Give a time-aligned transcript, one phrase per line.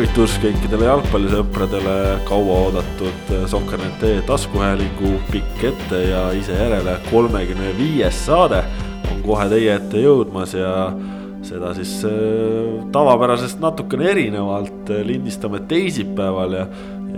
[0.00, 1.94] tervitus kõikidele jalgpallisõpradele,
[2.24, 8.62] kauaoodatud Sokker.ee taskuhäälingu pikk ette ja ise järele kolmekümne viies saade
[9.12, 10.70] on kohe teie ette jõudmas ja
[11.44, 16.64] seda siis äh, tavapärasest natukene erinevalt lindistame teisipäeval ja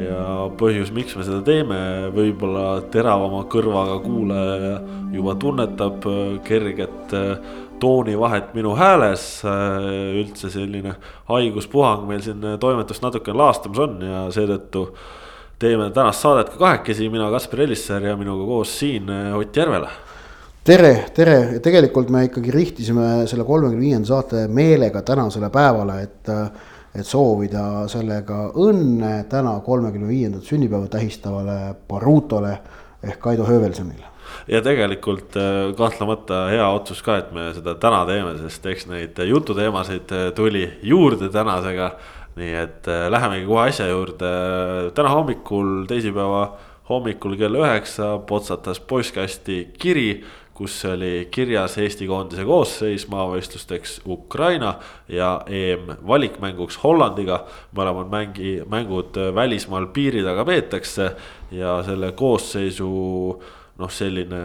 [0.03, 0.27] ja
[0.59, 1.79] põhjus, miks me seda teeme,
[2.17, 4.79] võib-olla teravama kõrvaga kuulaja
[5.15, 6.03] juba tunnetab
[6.49, 7.53] kerget äh,
[7.83, 9.27] toonivahet minu hääles.
[9.49, 10.95] Äh, üldse selline
[11.31, 14.87] haiguspuhang meil siin toimetust natuke laastamas on ja seetõttu
[15.63, 19.91] teeme tänast saadet ka kahekesi, mina Kaspar Ellissaar ja minuga koos siin Ott Järvela
[20.65, 26.31] tere, tere tegelikult me ikkagi rihtisime selle kolmekümne viienda saate meelega tänasele päevale, et
[26.93, 32.59] et soovida sellega õnne täna kolmekümne viiendat sünnipäeva tähistavale Barutole
[33.03, 34.12] ehk Kaido Höövelsonile.
[34.49, 39.23] Ja tegelikult äh, kahtlemata hea otsus ka, et me seda täna teeme, sest eks neid
[39.29, 41.95] jututeemasid äh, tuli juurde tänasega.
[42.37, 44.29] nii et äh, lähemegi kohe asja juurde,
[44.97, 46.47] täna hommikul, teisipäeva
[46.89, 50.23] hommikul kell üheksa potsatas postkasti kiri
[50.55, 54.75] kus oli kirjas Eesti koondise koosseis maavõistlusteks Ukraina
[55.09, 57.45] ja EM-valikmänguks Hollandiga.
[57.77, 61.11] mõlemad mängi, mängud välismaal piiri taga peetakse
[61.51, 63.43] ja selle koosseisu
[63.83, 64.41] noh, selline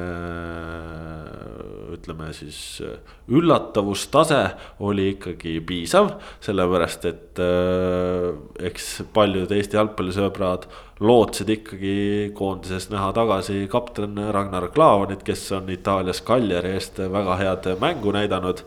[1.93, 2.81] ütleme siis
[3.29, 4.41] üllatavustase
[4.85, 6.11] oli ikkagi piisav,
[6.43, 8.33] sellepärast et äh,
[8.69, 10.67] eks paljud Eesti jalgpallisõbrad
[11.03, 11.95] lootsid ikkagi
[12.37, 18.65] koondises näha tagasi kapten Ragnar Klavanit, kes on Itaalias Cagliari eest väga head mängu näidanud.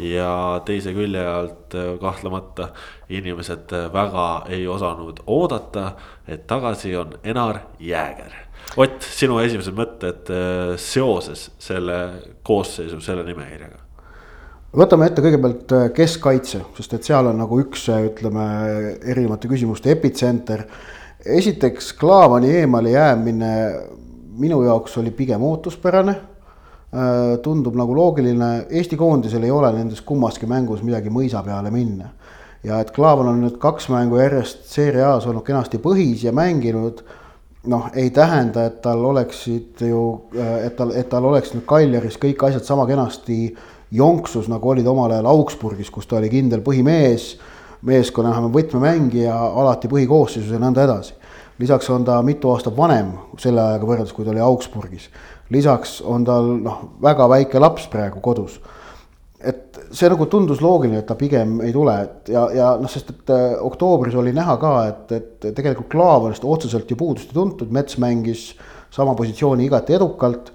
[0.00, 2.70] Ja teise külje alt kahtlemata
[3.12, 5.90] inimesed väga ei osanud oodata,
[6.24, 8.32] et tagasi on Enar Jääger
[8.80, 11.98] Ott, sinu esimesed mõtted äh, seoses selle
[12.46, 13.80] koosseisu, selle nimekirjaga?
[14.72, 18.46] võtame ette kõigepealt äh, keskkaitse, sest et seal on nagu üks, äh, ütleme,
[19.04, 20.64] erinevate küsimuste epitsenter.
[21.20, 23.52] esiteks, Klaavani eemale jäämine
[24.40, 26.20] minu jaoks oli pigem ootuspärane.
[27.42, 32.10] tundub nagu loogiline, Eesti koondisel ei ole nendes kummaski mängus midagi mõisa peale minna.
[32.64, 37.00] ja et Klaavan on nüüd kaks mängu järjest Serie A-s olnud kenasti põhis ja mänginud
[37.66, 40.02] noh, ei tähenda, et tal oleksid ju,
[40.34, 43.54] et tal, et tal oleks nüüd Kaljaris kõik asjad sama kenasti
[43.94, 47.36] jonksus, nagu olid omal ajal Augsburgis, kus ta oli kindel põhimees,
[47.86, 51.14] meeskonna võtmemängija, alati põhikoosseisus ja nõnda edasi.
[51.58, 55.10] lisaks on ta mitu aastat vanem selle ajaga võrreldes, kui ta oli Augsburgis.
[55.50, 58.60] lisaks on tal noh, väga väike laps praegu kodus
[59.92, 63.32] see nagu tundus loogiline, et ta pigem ei tule, et ja, ja noh, sest et
[63.32, 67.98] äh, oktoobris oli näha ka, et, et tegelikult Klaavanist otseselt ju puudust ei tuntud, Mets
[68.02, 68.52] mängis
[68.92, 70.52] sama positsiooni igati edukalt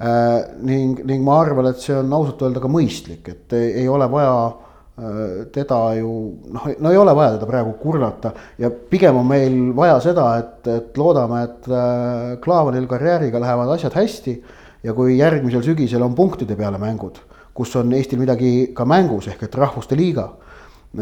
[0.00, 0.56] äh,.
[0.66, 4.34] ning, ning ma arvan, et see on ausalt öelda ka mõistlik, et ei ole vaja
[4.50, 6.14] äh, teda ju
[6.50, 10.60] noh, no ei ole vaja teda praegu kurnata ja pigem on meil vaja seda, et,
[10.66, 14.40] et loodame, et äh, Klaavanil karjääriga lähevad asjad hästi
[14.82, 17.22] ja kui järgmisel sügisel on punktide peale mängud
[17.60, 20.30] kus on Eestil midagi ka mängus ehk et rahvuste liiga.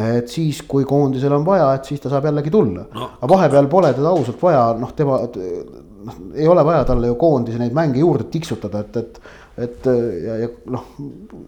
[0.04, 3.10] et siis, kui koondisel on vaja, et siis ta saab jällegi tulla no..
[3.16, 7.60] aga vahepeal pole teda ausalt vaja, noh, tema noh, ei ole vaja talle ju koondise
[7.60, 9.22] neid mänge juurde tiksutada, et, et.
[9.64, 9.88] et
[10.26, 10.91] ja, ja noh,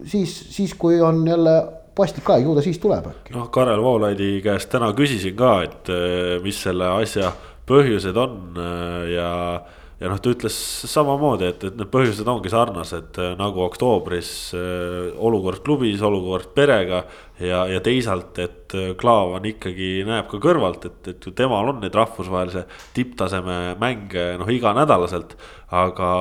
[0.09, 1.53] siis, siis kui on jälle
[1.95, 3.35] paslik aeg, ju ta siis tuleb äkki.
[3.35, 5.93] noh, Karel Voolaidi käest täna küsisin ka, et
[6.41, 7.29] mis selle asja
[7.69, 8.57] põhjused on
[9.11, 9.29] ja
[10.01, 10.55] ja noh, ta ütles
[10.89, 17.03] samamoodi, et, et need põhjused ongi sarnased äh, nagu oktoobris äh, olukord klubis, olukord perega.
[17.41, 21.95] ja, ja teisalt, et äh, Klaavan ikkagi näeb ka kõrvalt, et, et temal on neid
[21.97, 22.65] rahvusvahelise
[22.97, 25.37] tipptaseme mänge noh, iganädalaselt.
[25.71, 26.11] aga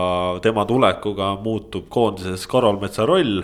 [0.44, 3.40] tema tulekuga muutub koondises Karol Metsa roll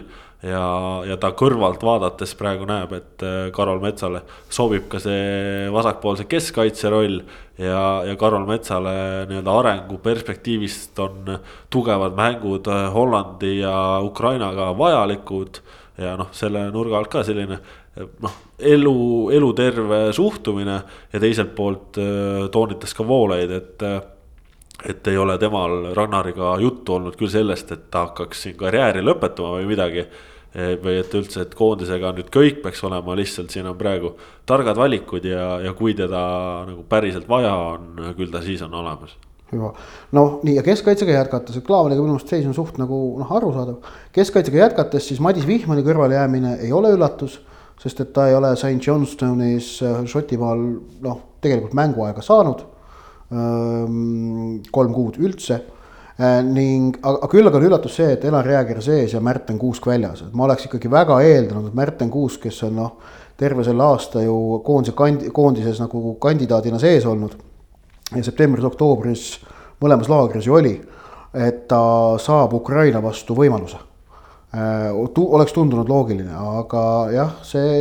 [0.46, 0.66] ja,
[1.06, 4.22] ja ta kõrvalt vaadates praegu näeb, et äh, Karol Metsale
[4.52, 7.20] sobib ka see vasakpoolse keskkaitse roll.
[7.58, 11.38] ja, ja Karol Metsale nii-öelda arenguperspektiivist on
[11.70, 15.62] tugevad mängud äh, Hollandi ja Ukrainaga vajalikud.
[15.98, 17.60] ja noh, selle nurga alt ka selline
[17.96, 18.98] noh, elu,
[19.32, 20.82] eluterve suhtumine
[21.12, 23.88] ja teiselt poolt äh, toonitas ka Voolaid, et
[24.84, 29.56] et ei ole temal Ragnariga juttu olnud küll sellest, et ta hakkaks siin karjääri lõpetama
[29.56, 30.04] või midagi.
[30.56, 34.14] Või et üldse, et koondisega nüüd kõik peaks olema, lihtsalt siin on praegu
[34.48, 36.20] targad valikud ja, ja kui teda
[36.68, 39.16] nagu päriselt vaja on, küll ta siis on olemas.
[39.52, 39.70] Hüva,
[40.16, 43.92] noh nii ja keskkaitsega jätkates, et Klaavaniga minu meelest seis on suht nagu noh, arusaadav.
[44.16, 47.36] keskkaitsega jätkates siis Madis Vihmani kõrvalejäämine ei ole üllatus,
[47.78, 50.64] sest et ta ei ole St Johnstone'is äh, Šotimaal
[51.04, 52.64] noh, tegelikult mänguaega saanud
[53.26, 55.58] kolm kuud üldse
[56.18, 60.22] ning, aga küll aga on üllatus see, et Enar Jääger sees ja Märten Kuusk väljas,
[60.24, 62.94] et ma oleks ikkagi väga eeldanud, et Märten Kuusk, kes on noh,
[63.36, 67.36] terve selle aasta ju koondise kandi-, koondises nagu kandidaadina sees olnud.
[68.14, 69.22] ja septembris-oktoobris
[69.82, 70.76] mõlemas laagris ju oli,
[71.34, 71.80] et ta
[72.22, 73.82] saab Ukraina vastu võimaluse
[74.56, 76.82] Äh, oleks tundunud loogiline, aga
[77.12, 77.72] jah, see,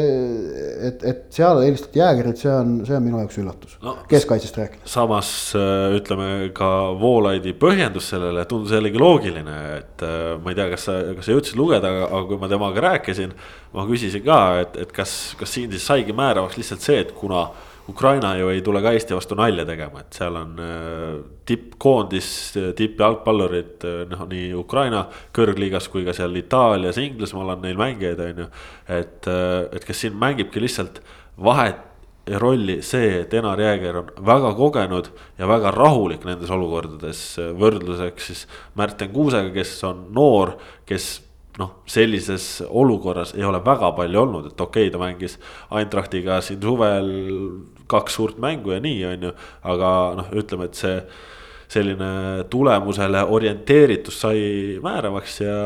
[0.84, 4.90] et, et seal eelistati jäägerit, see on, see on minu jaoks üllatus no,, keskkaitsest rääkides.
[4.92, 6.68] samas äh, ütleme ka
[7.00, 11.38] Voolaidi põhjendus sellele tundus jällegi loogiline, et äh, ma ei tea, kas sa, kas sa
[11.38, 13.38] jõudsid lugeda, aga kui ma temaga rääkisin.
[13.78, 17.46] ma küsisin ka, et, et kas, kas siin siis saigi määravaks lihtsalt see, et kuna
[17.90, 22.30] Ukraina ju ei tule ka Eesti vastu nalja tegema, et seal on äh, tippkoondis,
[22.80, 25.04] tippjalgpallurid, äh, noh nii Ukraina
[25.36, 28.48] kõrgliigas kui ka seal Itaalias, Inglismaal on neil mängijaid, on ju.
[28.90, 31.04] et, äh, et kas siin mängibki lihtsalt
[31.38, 31.84] vahet
[32.42, 37.22] rolli see, et Enar Jääger on väga kogenud ja väga rahulik nendes olukordades.
[37.38, 40.56] võrdluseks siis Märten Kuusega, kes on noor,
[40.90, 41.22] kes
[41.60, 45.38] noh, sellises olukorras ei ole väga palju olnud, et okei okay,, ta mängis
[45.70, 47.12] Eintrachtiga siin suvel
[47.88, 49.34] kaks suurt mängu ja nii, on ju.
[49.64, 49.90] aga
[50.20, 51.00] noh, ütleme, et see
[51.72, 54.40] selline tulemusele orienteeritus sai
[54.84, 55.60] määravaks ja,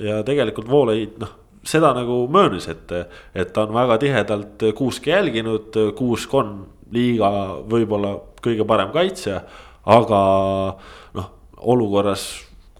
[0.00, 1.36] ja tegelikult Voolaid noh
[1.66, 2.92] seda nagu möönis, et,
[3.36, 6.54] et ta on väga tihedalt Kuuski jälginud, Kuusk on
[6.94, 7.30] liiga
[7.68, 9.42] võib-olla kõige parem kaitsja,
[9.84, 10.20] aga
[11.18, 11.28] noh,
[11.60, 12.30] olukorras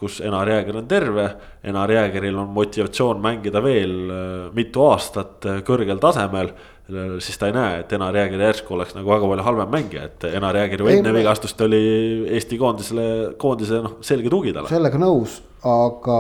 [0.01, 1.27] kus Enar Jääger on terve.
[1.65, 3.93] Enar Jäägeril on motivatsioon mängida veel
[4.57, 6.55] mitu aastat kõrgel tasemel.
[7.23, 10.27] Siis ta ei näe, et Enar Jääger järsku oleks nagu väga palju halvem mängija, et
[10.31, 11.83] Enar Jääger ju enne vigastust oli
[12.37, 13.07] Eesti koondisele,
[13.41, 14.71] koondise noh, selge tugi talle.
[14.73, 16.19] sellega nõus, aga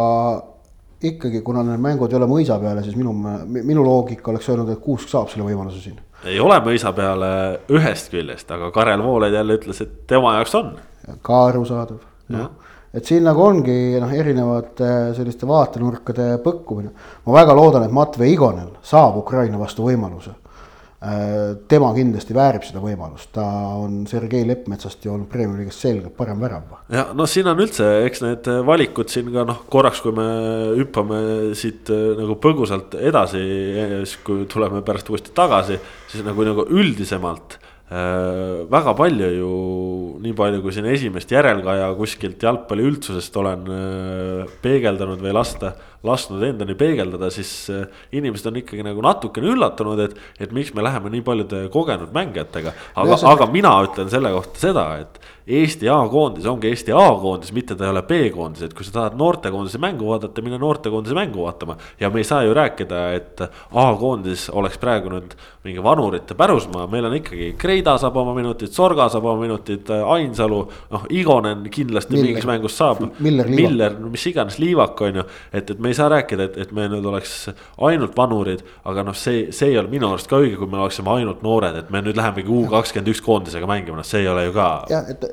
[1.11, 3.15] ikkagi, kuna need mängud ei ole mõisa peale, siis minu,
[3.57, 6.01] minu loogika oleks öelnud, et Kuusk saab selle võimaluse siin.
[6.25, 7.33] ei ole mõisa peale
[7.73, 10.75] ühest küljest, aga Karel Voolaid jälle ütles, et tema jaoks on.
[11.23, 12.03] ka arusaadav,
[12.37, 12.51] noh
[12.95, 16.91] et siin nagu ongi noh, erinevate selliste vaatenurkade põkkumine.
[17.27, 20.35] ma väga loodan, et Matvei Igonel saab Ukraina vastu võimaluse.
[21.01, 23.47] Äh, tema kindlasti väärib seda võimalust, ta
[23.81, 26.75] on Sergei Leppmetsast ju olnud Premiumi liigas selgelt parem värav.
[26.93, 30.27] ja noh, siin on üldse, eks need valikud siin ka noh, korraks, kui me
[30.77, 31.23] hüppame
[31.57, 33.41] siit äh, nagu põgusalt edasi,
[34.05, 35.81] siis kui tuleme pärast uuesti tagasi,
[36.13, 37.57] siis nagu, nagu üldisemalt
[37.91, 39.55] Äh, väga palju ju,
[40.23, 43.65] nii palju kui siin esimest järelkaja kuskilt jalgpalli üldsusest olen
[44.63, 45.73] peegeldanud või lasta,
[46.07, 47.85] lasknud endani peegeldada, siis äh,
[48.17, 52.73] inimesed on ikkagi nagu natukene üllatunud, et, et miks me läheme nii paljude kogenud mängijatega.
[53.03, 55.21] aga, aga mina ütlen selle kohta seda, et
[55.51, 59.81] Eesti A-koondis ongi Eesti A-koondis, mitte ta ei ole B-koondis, et kui sa tahad noortekoondise
[59.83, 61.77] mängu vaadata, mine noortekoondise mängu vaatama.
[62.01, 63.43] ja me ei saa ju rääkida, et
[63.75, 69.09] A-koondis oleks praegu nüüd mingi vanurite pärusmaa, meil on ikkagi Kreida saab oma minutid, Sorga
[69.09, 70.61] saab oma minutid, Ainsalu.
[70.91, 72.29] noh, Igonen kindlasti Miller.
[72.29, 73.03] mingis mängus saab.
[73.19, 75.25] Miller, Miller, mis iganes, Liivak on ju.
[75.53, 77.35] et, et me ei saa rääkida, et, et me nüüd oleks
[77.87, 81.13] ainult vanurid, aga noh, see, see ei ole minu arust ka õige, kui me oleksime
[81.19, 84.49] ainult noored, et me nüüd lähemegi U kakskümmend üks koondisega mängima, noh, see ei ole
[84.49, 84.71] ju ka.
[84.93, 85.27] jah, et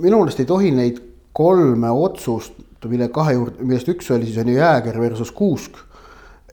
[0.00, 1.00] minu meelest ei tohi neid
[1.36, 2.56] kolme otsust,
[2.88, 5.76] mille kahe juurde, millest üks oli siis on ju Jääger versus Kuusk.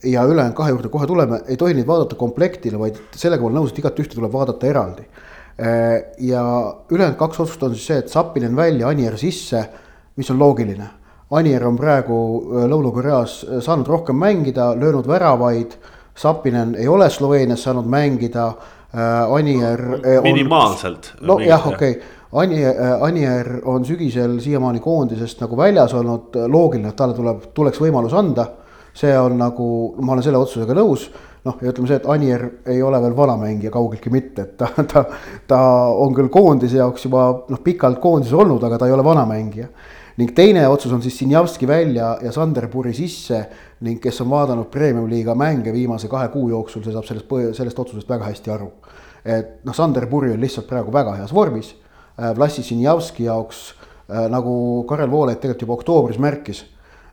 [0.04, 3.58] ja ülejäänud kahe juurde kohe tuleme, ei tohi neid vaadata komplektina, vaid sellega ma olen
[3.58, 5.08] nõus, et igat ühte tuleb vaadata eraldi.
[6.20, 6.44] ja
[6.92, 9.64] ülejäänud kaks otsust on siis see, et Sapinen välja, Anier sisse,
[10.16, 10.90] mis on loogiline.
[11.32, 15.76] Anier on praegu äh, Lõuna-Koreas äh, saanud rohkem mängida, löönud väravaid.
[16.18, 18.48] Sapinen ei ole Sloveenias saanud mängida.
[18.96, 19.82] Äh, Anier.
[20.24, 21.14] minimaalselt.
[21.22, 27.16] nojah, okei okay Anier, Anier on sügisel siiamaani koondisest nagu väljas olnud, loogiline, et talle
[27.16, 28.48] tuleb, tuleks võimalus anda.
[28.98, 31.04] see on nagu, ma olen selle otsusega nõus,
[31.46, 34.72] noh, ja ütleme see, et Anier ei ole veel vana mängija, kaugeltki mitte, et ta,
[34.94, 35.04] ta,
[35.48, 35.60] ta
[35.94, 39.70] on küll koondise jaoks juba noh, pikalt koondises olnud, aga ta ei ole vana mängija.
[40.18, 43.44] Ning teine otsus on siis Sinjavski välja ja Sanderpuri sisse
[43.82, 48.10] ning kes on vaadanud premium-liiga mänge viimase kahe kuu jooksul, see saab sellest, sellest otsusest
[48.10, 48.72] väga hästi aru.
[49.26, 51.76] et noh, Sanderpuri on lihtsalt praegu väga heas vormis
[52.22, 53.76] Äh, Vlassi Sinjavski jaoks,
[54.10, 56.64] äh, nagu Karel Voolaid tegelikult juba oktoobris märkis,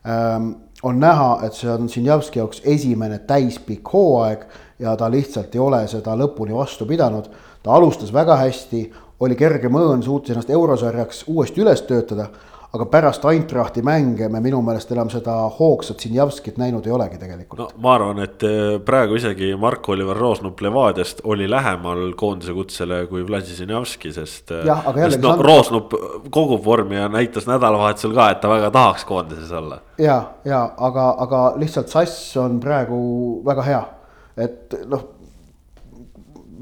[0.09, 4.47] ähm, on näha, et see on Sinjavski jaoks esimene täispikk hooaeg
[4.81, 7.29] ja ta lihtsalt ei ole seda lõpuni vastu pidanud.
[7.63, 8.81] ta alustas väga hästi,
[9.21, 12.27] oli kerge mõõn, suutis ennast eurosarjaks uuesti üles töötada
[12.75, 17.61] aga pärast Eintrachti mänge me minu meelest enam seda hoogsat Sinjavskit näinud ei olegi tegelikult.
[17.61, 23.23] no ma arvan, et eh, praegu isegi Mark-Oliver Roosnup Levadiast oli lähemal koondise kutsele kui
[23.27, 24.51] Vladi Sinjavski, sest.
[24.51, 25.23] Eh, jah, aga jällegi.
[25.23, 25.95] no Roosnup
[26.35, 29.81] kogub vormi ja näitas nädalavahetusel ka, et ta väga tahaks koondises olla.
[29.99, 32.99] ja, ja aga, aga lihtsalt Sass on praegu
[33.47, 33.83] väga hea,
[34.49, 35.11] et noh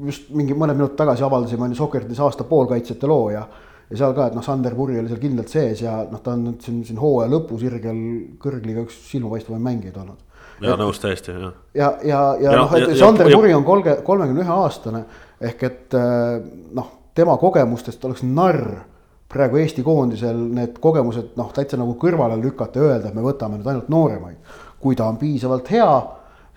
[0.03, 3.45] just mingi mõned minutid tagasi avaldasime on ju Sokkertis aasta poolkaitsjate loo ja
[3.89, 6.45] ja seal ka, et noh, Sander Puri oli seal kindlalt sees ja noh, ta on
[6.47, 7.99] nüüd siin, siin hooaja lõpusirgel
[8.41, 10.21] kõrgliga üks silmapaistvamaid mängijaid olnud.
[10.63, 11.53] ja nõus täiesti, jah.
[11.75, 15.03] ja, ja, ja, ja noh, et ja, Sander ja, Puri on kolme, kolmekümne ühe aastane
[15.43, 16.39] ehk et äh,
[16.79, 18.65] noh, tema kogemustest oleks narr
[19.33, 23.57] praegu Eesti koondisel need kogemused noh, täitsa nagu kõrvale lükata ja öelda, et me võtame
[23.57, 24.59] nüüd ainult nooremaid.
[24.83, 25.91] kui ta on piisavalt hea,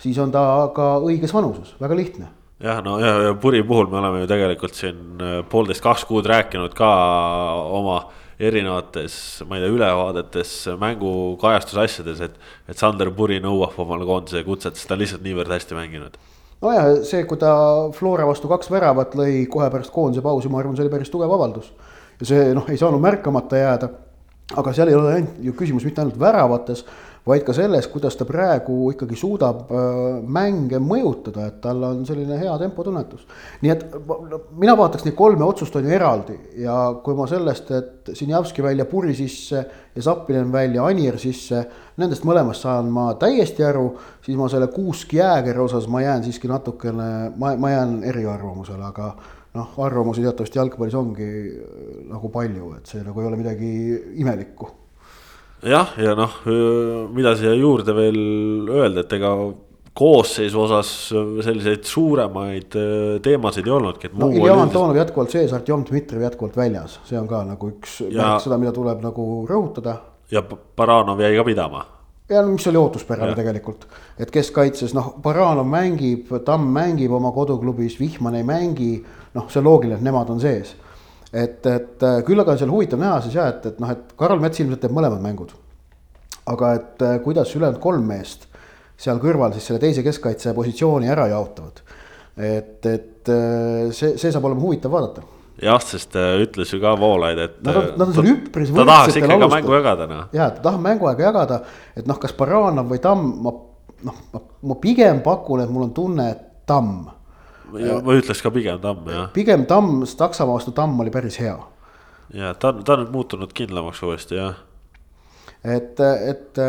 [0.02, 0.42] siis on ta
[0.75, 2.26] ka õiges vanuses, väga lihtne
[2.60, 6.28] jah, no ja, ja Puri puhul me oleme ju tegelikult siin äh, poolteist, kaks kuud
[6.28, 6.92] rääkinud ka
[7.76, 7.98] oma
[8.40, 11.10] erinevates, ma ei tea, ülevaadetes, mängu
[11.40, 12.40] kajastusasjades, et.
[12.68, 16.18] et Sander Puri nõuab omale koondise kutset, sest ta on lihtsalt niivõrd hästi mänginud.
[16.64, 17.52] nojah, see, kui ta
[17.96, 21.32] Flora vastu kaks väravat lõi kohe pärast koondise pausi, ma arvan, see oli päris tugev
[21.32, 21.72] avaldus.
[22.20, 23.88] ja see noh, ei saanud märkamata jääda.
[24.56, 26.84] aga seal ei ole ainult ju küsimus mitte ainult väravates
[27.26, 29.87] vaid ka selles, kuidas ta praegu ikkagi suudab äh,
[30.23, 33.26] mänge mõjutada, et tal on selline hea tempotunnetus.
[33.62, 33.83] nii et
[34.54, 38.87] mina vaataks neid kolme otsust on ju eraldi ja kui ma sellest, et Sinjavski välja
[38.87, 39.64] Puri sisse
[39.97, 41.64] ja Zappinen välja Anier sisse,
[41.99, 43.88] nendest mõlemast saan ma täiesti aru,
[44.23, 49.11] siis ma selle Kuusk Jäägeri osas ma jään siiski natukene, ma, ma jään eriarvamusele, aga
[49.56, 51.30] noh, arvamusi teatavasti jalgpallis ongi
[52.06, 53.71] nagu palju, et see nagu ei ole midagi
[54.23, 54.86] imelikku
[55.66, 56.40] jah, ja noh,
[57.14, 58.18] mida siia juurde veel
[58.70, 59.32] öelda, et ega
[59.96, 60.90] koosseisu osas
[61.44, 62.76] selliseid suuremaid
[63.25, 64.11] teemasid ei olnudki.
[64.12, 68.35] no Ilja Antonov jätkuvalt sees, Artjom Dmitrijev jätkuvalt väljas, see on ka nagu üks ja,
[68.42, 69.99] seda, mida tuleb nagu rõhutada.
[70.30, 71.85] ja Baranov jäi ka pidama.
[72.28, 73.87] ja mis oli ootuspärane tegelikult,
[74.18, 78.92] et keskkaitses noh, Baranov mängib, Tamm mängib oma koduklubis, Vihman ei mängi,
[79.35, 80.76] noh, see on loogiline, et nemad on sees
[81.33, 84.16] et, et äh, küll aga on seal huvitav näha siis jah, et, et noh, et
[84.18, 85.54] Karl Mets ilmselt teeb mõlemad mängud.
[86.47, 88.47] aga et äh, kuidas ülejäänud kolm meest
[88.97, 91.83] seal kõrval siis selle teise keskkaitse positsiooni ära jaotavad.
[92.37, 95.25] et, et äh, see, see saab olema huvitav vaadata
[95.62, 97.61] jah, sest ütles ju ka Voolaid, et.
[97.64, 100.26] Nad on, nad on seal üpris ta tahaks ikka ka mängu jagada, noh.
[100.37, 101.62] ja, ta tahab mänguaega jagada,
[101.97, 103.54] et noh, kas Baranov või Tamm, ma
[104.04, 104.18] noh,
[104.68, 107.06] ma pigem pakun, et mul on tunne, et Tamm
[108.06, 109.26] või ütleks ka pigem Tamm jah.
[109.35, 111.56] pigem Tamm, Saksamaa vastu Tamm oli päris hea.
[112.35, 114.59] ja ta on, ta on muutunud kindlamaks uuesti jah.
[115.64, 116.62] et, et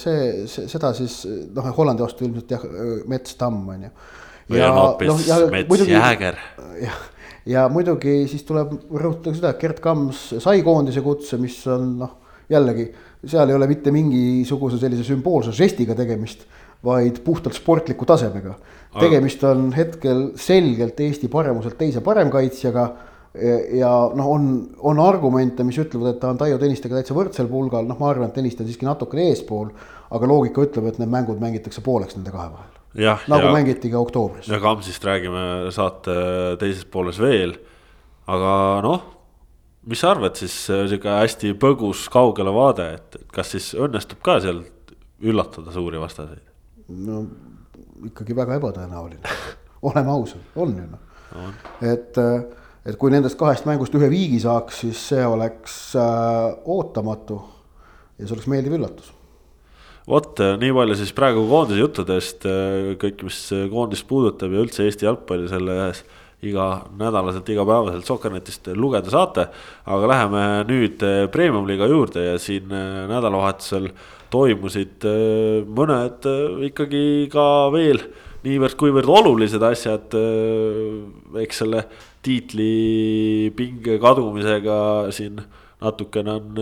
[0.00, 1.22] see, see, seda siis
[1.54, 2.66] noh, Hollandi vastu ilmselt jah,
[3.10, 3.92] Mets, Tamm on ju.
[4.50, 6.40] või on hoopis no, Mets, Jääger.
[6.84, 7.04] jah,
[7.46, 12.18] ja muidugi siis tuleb rõhutada seda, et Gerd Kams sai koondise kutse, mis on noh,
[12.50, 12.90] jällegi
[13.26, 16.46] seal ei ole mitte mingisuguse sellise sümboolse žestiga tegemist
[16.84, 18.54] vaid puhtalt sportliku tasemega.
[18.98, 22.88] tegemist on hetkel selgelt Eesti paremuselt teise paremkaitsjaga.
[23.78, 24.46] ja noh, on,
[24.90, 28.26] on argumente, mis ütlevad, et ta on Taio Tõnistega täitsa võrdsel pulgal, noh, ma arvan,
[28.26, 29.70] et Tõniste on siiski natukene eespool.
[30.10, 32.72] aga loogika ütleb, et need mängud mängitakse pooleks nende kahe vahel.
[33.30, 34.48] nagu ja, mängiti ka oktoobris.
[34.48, 37.54] ja Kamsist räägime saate teises pooles veel.
[38.26, 39.06] aga noh,
[39.86, 44.64] mis sa arvad siis sihuke hästi põgus kaugele vaade, et kas siis õnnestub ka seal
[45.22, 46.49] üllatada suuri vastaseid?
[46.90, 47.22] No
[48.08, 49.36] ikkagi väga ebatõenäoline
[49.90, 51.54] oleme ausad, on ju noh.
[51.84, 52.18] et,
[52.84, 57.40] et kui nendest kahest mängust ühe viigi saaks, siis see oleks äh, ootamatu
[58.18, 59.12] ja see oleks meeldiv üllatus
[60.10, 65.06] vot nii palju siis praegu koondise juttudest, äh, kõik, mis koondist puudutab ja üldse Eesti
[65.06, 66.04] jalgpalli selles
[66.42, 69.48] iganädalaselt, igapäevaselt Sokkernetist lugeda saate.
[69.84, 73.90] aga läheme nüüd äh, premium-liiga juurde ja siin äh, nädalavahetusel
[74.32, 77.44] toimusid äh, mõned äh, ikkagi ka
[77.74, 78.02] veel
[78.44, 80.16] niivõrd-kuivõrd olulised asjad.
[80.16, 81.84] Äh, eks selle
[82.24, 84.76] tiitlipinge kadumisega
[85.14, 85.40] siin
[85.80, 86.58] natukene on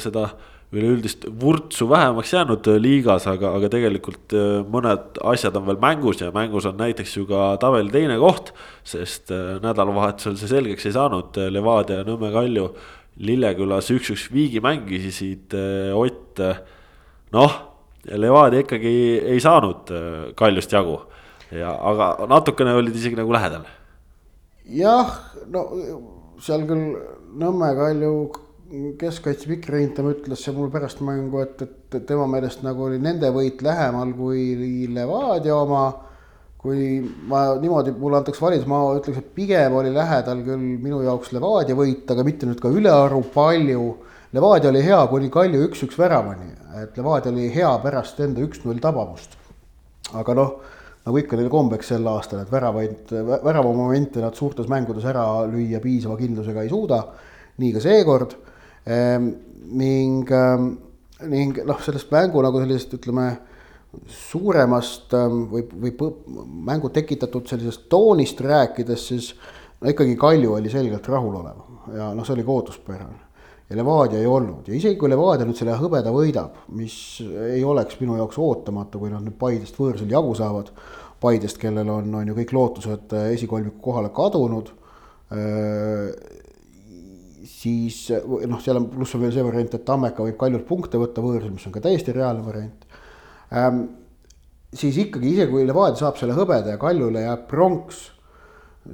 [0.00, 0.30] seda
[0.72, 4.32] üleüldist vurtsu vähemaks jäänud liigas, aga, aga tegelikult
[4.72, 8.54] mõned asjad on veel mängus ja mängus on näiteks ju ka tabeli teine koht.
[8.88, 9.28] sest
[9.60, 12.70] nädalavahetusel see selgeks ei saanud, Levadia Nõmme Kalju
[13.20, 15.52] Lillekülas üks-üks viigi mängisid
[15.92, 16.40] Ott
[17.32, 17.58] noh,
[18.02, 18.94] Levadia ikkagi
[19.30, 20.98] ei saanud äh, Kaljust jagu
[21.54, 23.66] ja, aga natukene olid isegi nagu lähedal.
[24.66, 25.12] jah,
[25.52, 25.66] no
[26.42, 26.96] seal küll
[27.32, 28.14] Nõmme Kalju
[29.00, 33.28] keskkaitse Mikk Reintam ütles see mul pärast mängu, et, et tema meelest nagu oli nende
[33.32, 35.84] võit lähemal kui Levadia oma.
[36.62, 41.32] kui ma niimoodi, mulle antakse valida, ma ütleks, et pigem oli lähedal küll minu jaoks
[41.34, 43.86] Levadia võit, aga mitte nüüd ka ülearu palju
[44.32, 46.46] Levadia oli hea kuni Kalju üks-üks väravani,
[46.80, 49.36] et Levadia oli hea pärast enda üks-null tabamust.
[50.16, 50.52] aga noh,
[51.04, 53.12] nagu ikka neil kombeks sel aastal, et väravaid,
[53.44, 57.02] väravamomente nad suurtes mängudes ära lüüa piisava kindlusega ei suuda.
[57.60, 58.36] nii ka seekord
[58.86, 59.28] ehm,.
[59.72, 60.70] ning, ehm,
[61.28, 63.26] ning noh, sellest mängu nagu sellisest, ütleme
[64.08, 65.92] suuremast ehm, või, või
[66.70, 69.34] mängu tekitatud sellisest toonist rääkides, siis
[69.80, 73.31] no ikkagi Kalju oli selgelt rahulolev ja noh, see oli ka ootuspärane
[73.72, 77.98] ja Levadia ei olnud ja isegi kui Levadia nüüd selle hõbeda võidab, mis ei oleks
[78.02, 80.70] minu jaoks ootamatu, kui nad nüüd Paidest võõrsil jagu saavad.
[81.22, 84.72] Paidest, kellel on, on ju kõik lootused esikolmiku kohale kadunud.
[87.46, 91.22] siis noh, seal on pluss on veel see variant, et Tammeka võib Kaljult punkte võtta
[91.24, 92.84] võõrsil, mis on ka täiesti reaalne variant
[93.54, 93.84] ähm,
[94.74, 98.06] siis ikkagi isegi kui Levadia saab selle hõbeda ja Kaljule jääb pronks,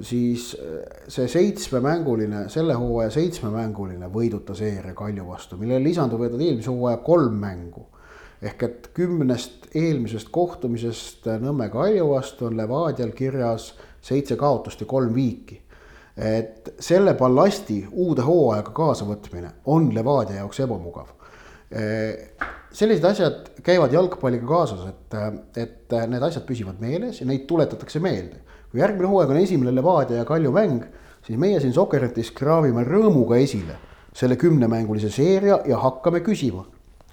[0.01, 6.97] siis äh, see seitsmemänguline, selle hooaja seitsmemänguline võiduta seeria Kalju vastu, millele lisanduvad eelmise hooaja
[7.05, 7.87] kolm mängu.
[8.41, 15.13] ehk et kümnest eelmisest kohtumisest Nõmme Kalju vastu on Levadial kirjas seitse kaotust ja kolm
[15.13, 15.61] viiki.
[16.17, 21.07] et selle ballasti uude hooajaga kaasavõtmine on Levadia jaoks ebamugav
[21.73, 25.17] äh, sellised asjad käivad jalgpalliga kaasas, et,
[25.57, 28.41] et need asjad püsivad meeles ja neid tuletatakse meelde.
[28.69, 30.83] kui järgmine hooaeg on esimene Levadia ja Kalju mäng,
[31.25, 33.79] siis meie siin Sokkernetis kraavime rõõmuga esile
[34.13, 36.65] selle kümnemängulise seeria ja hakkame küsima.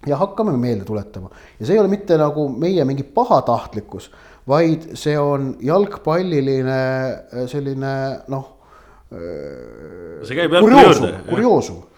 [0.06, 4.10] ja hakkame meelde tuletama ja see ei ole mitte nagu meie mingi pahatahtlikkus,
[4.48, 7.94] vaid see on jalgpalliline selline
[8.28, 8.46] noh.
[9.10, 11.12] see käib jalgpalli juurde.
[11.30, 11.95] kurioosum Äh,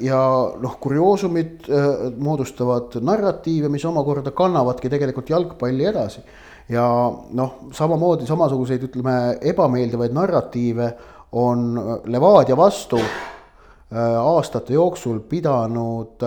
[0.00, 0.18] ja
[0.60, 1.86] noh, kurioosumid äh,
[2.16, 6.22] moodustavad narratiive, mis omakorda kannavadki tegelikult jalgpalli edasi.
[6.68, 6.84] ja
[7.32, 10.92] noh, samamoodi samasuguseid, ütleme, ebameeldivaid narratiive
[11.32, 11.72] on
[12.06, 16.24] Levadia vastu äh, aastate jooksul pidanud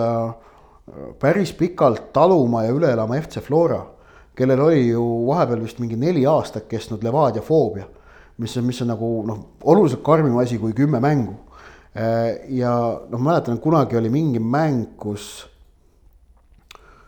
[1.18, 3.80] päris pikalt taluma ja üle elama FC Flora,
[4.34, 7.86] kellel oli ju vahepeal vist mingi neli aastat kestnud Levadia foobia,
[8.38, 11.51] mis on, mis on nagu noh, oluliselt karmim asi kui kümme mängu Äh,
[11.94, 12.74] ja
[13.10, 15.46] noh, mäletan, kunagi oli mingi mäng, kus,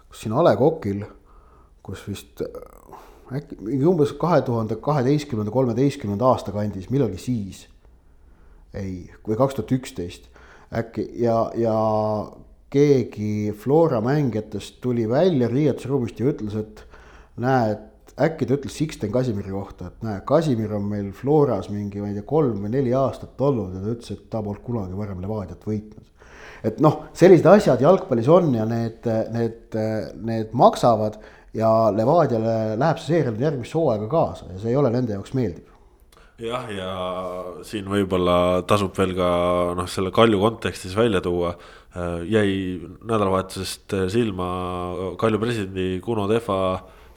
[0.08, 1.04] kus siin A Le Coqil,
[1.84, 7.66] kus vist äh, äkki mingi umbes kahe tuhande kaheteistkümnenda, kolmeteistkümnenda aasta kandis, millalgi siis.
[8.74, 10.28] ei, või kaks tuhat üksteist
[10.74, 11.74] äkki ja, ja
[12.74, 16.82] keegi Flora mängijatest tuli välja riietusruumist ja ütles, et
[17.40, 17.84] näe, et
[18.20, 22.18] äkki ta ütles Sixten Kasimiri kohta, et näe, Kasimir on meil Floras mingi, ma ei
[22.18, 25.66] tea, kolm või neli aastat olnud ja ta ütles, et ta polnud kunagi varem Levadiat
[25.66, 26.10] võitnud.
[26.64, 29.78] et noh, sellised asjad jalgpallis on ja need, need,
[30.24, 31.18] need maksavad
[31.54, 35.34] ja Levadiale läheb see seeria nüüd järgmisse hooaega kaasa ja see ei ole nende jaoks
[35.36, 35.74] meeldiv
[36.42, 36.90] jah, ja
[37.66, 39.28] siin võib-olla tasub veel ka
[39.78, 41.54] noh, selle Kalju kontekstis välja tuua.
[42.26, 44.48] jäi nädalavahetusest silma
[45.18, 46.58] Kalju presidendi Kuno Tehva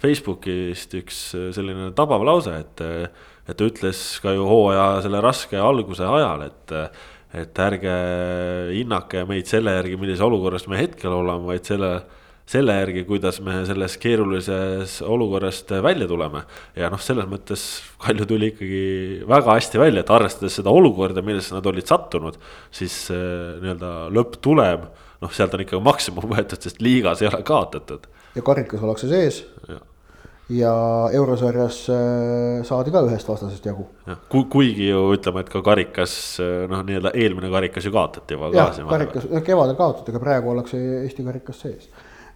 [0.01, 3.07] Facebookist üks äh, selline tabav lause, et, äh,
[3.47, 7.07] et ta ütles ka ju hooaja selle raske alguse ajal, et, äh,
[7.41, 7.95] et ärge
[8.75, 11.89] hinnake meid selle järgi, millises olukorras me hetkel oleme, vaid selle,
[12.47, 16.43] selle järgi, kuidas me selles keerulises olukorrast välja tuleme.
[16.77, 17.65] ja noh, selles mõttes
[17.99, 18.83] Kalju tuli ikkagi
[19.27, 22.37] väga hästi välja, et arvestades seda olukorda, millesse nad olid sattunud,
[22.71, 24.85] siis nii-öelda lõpptulem,
[25.25, 28.05] noh, sealt on ikka maksimum võetud, sest liigas ei ole kaotatud
[28.37, 29.43] ja karikas ollakse sees.
[30.49, 30.73] ja
[31.11, 33.89] eurosarjas äh, saadi ka ühest vastasest jagu.
[34.31, 38.53] Ku, kuigi ju ütleme, et ka karikas äh, noh, nii-öelda eelmine karikas ju kaotati juba.
[38.55, 41.89] jah, karikas, kevadel kaotati, aga praegu ollakse Eesti karikas sees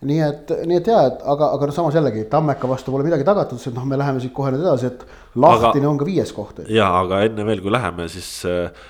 [0.08, 3.26] nii et, nii et jaa, et aga, aga noh, samas jällegi Tammeka vastu pole midagi
[3.28, 5.04] tagatud, sest noh, me läheme siit kohe nüüd edasi, et
[5.38, 6.64] lahtine aga, on ka viies koht.
[6.74, 8.90] ja, aga enne veel, kui läheme, siis äh,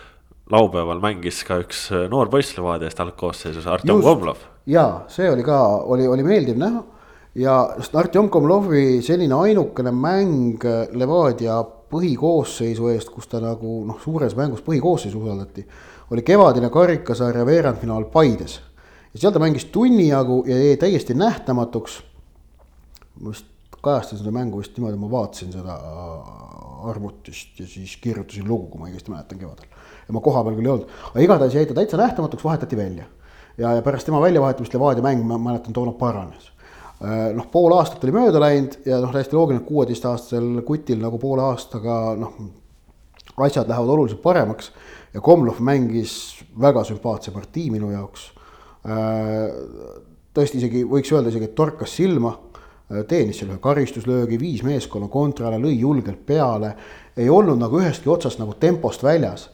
[0.51, 4.39] laupäeval mängis ka üks noor poiss Levadiast algkoosseisus, Artjom Komlov.
[4.71, 5.59] ja see oli ka,
[5.91, 6.83] oli, oli meeldiv näha
[7.35, 14.63] ja Artjom Komlovi selline ainukene mäng Levadia põhikoosseisu eest, kus ta nagu noh, suures mängus
[14.65, 15.63] põhikoosseisu usaldati,
[16.11, 18.59] oli kevadine karikasarja veerandfinaal Paides.
[19.13, 22.03] ja seal ta mängis tunni jagu ja jäi täiesti nähtamatuks.
[23.19, 23.45] ma vist
[23.81, 25.79] kajastasin seda mängu vist niimoodi, ma vaatasin seda
[26.83, 29.65] arvutist ja siis kirjutasin lugu, kui ma õigesti mäletan kevadel.
[30.07, 33.05] ja ma kohapeal küll ei olnud, aga igatahes jäi ta täitsa nähtamatuks, vahetati välja.
[33.57, 36.60] ja, ja pärast tema väljavahetamist Levadia mäng, ma mäletan, toona paranes Äh,
[37.01, 41.41] noh, pool aastat oli mööda läinud ja noh, täiesti loogiline, et kuueteistaastasel kutil nagu poole
[41.47, 42.35] aastaga noh,
[43.37, 44.71] asjad lähevad oluliselt paremaks.
[45.13, 48.29] ja Komlov mängis väga sümpaatse partii minu jaoks.
[48.87, 49.49] Äh,
[50.33, 52.31] tõesti isegi võiks öelda isegi, et torkas silma,
[52.91, 56.75] äh, teenis seal ühe karistuslöögi, viis meeskonna kontrale, lõi julgelt peale.
[57.17, 59.49] ei olnud nagu ühestki otsast nagu tempost väljas.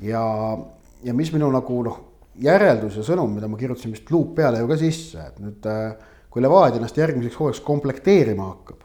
[0.00, 0.58] ja,
[1.02, 2.00] ja mis minu nagu noh,
[2.40, 5.94] järeldus ja sõnum, mida ma kirjutasin vist luup peale ju ka sisse, et nüüd äh,
[6.34, 8.80] kui Levadia ennast järgmiseks hooajaks komplekteerima hakkab,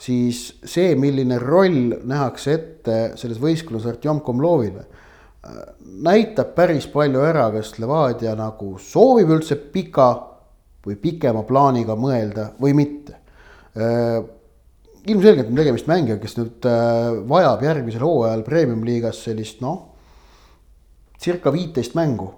[0.00, 4.86] siis see, milline roll nähakse ette selles võistkonnas Artjom Komlovile,
[6.08, 10.08] näitab päris palju ära, kas Levadia nagu soovib üldse pika
[10.86, 13.18] või pikema plaaniga mõelda või mitte.
[15.08, 19.94] ilmselgelt on tegemist mängijaga, kes nüüd äh, vajab järgmisel hooajal premium-liigas sellist noh,
[21.20, 22.32] circa viiteist mängu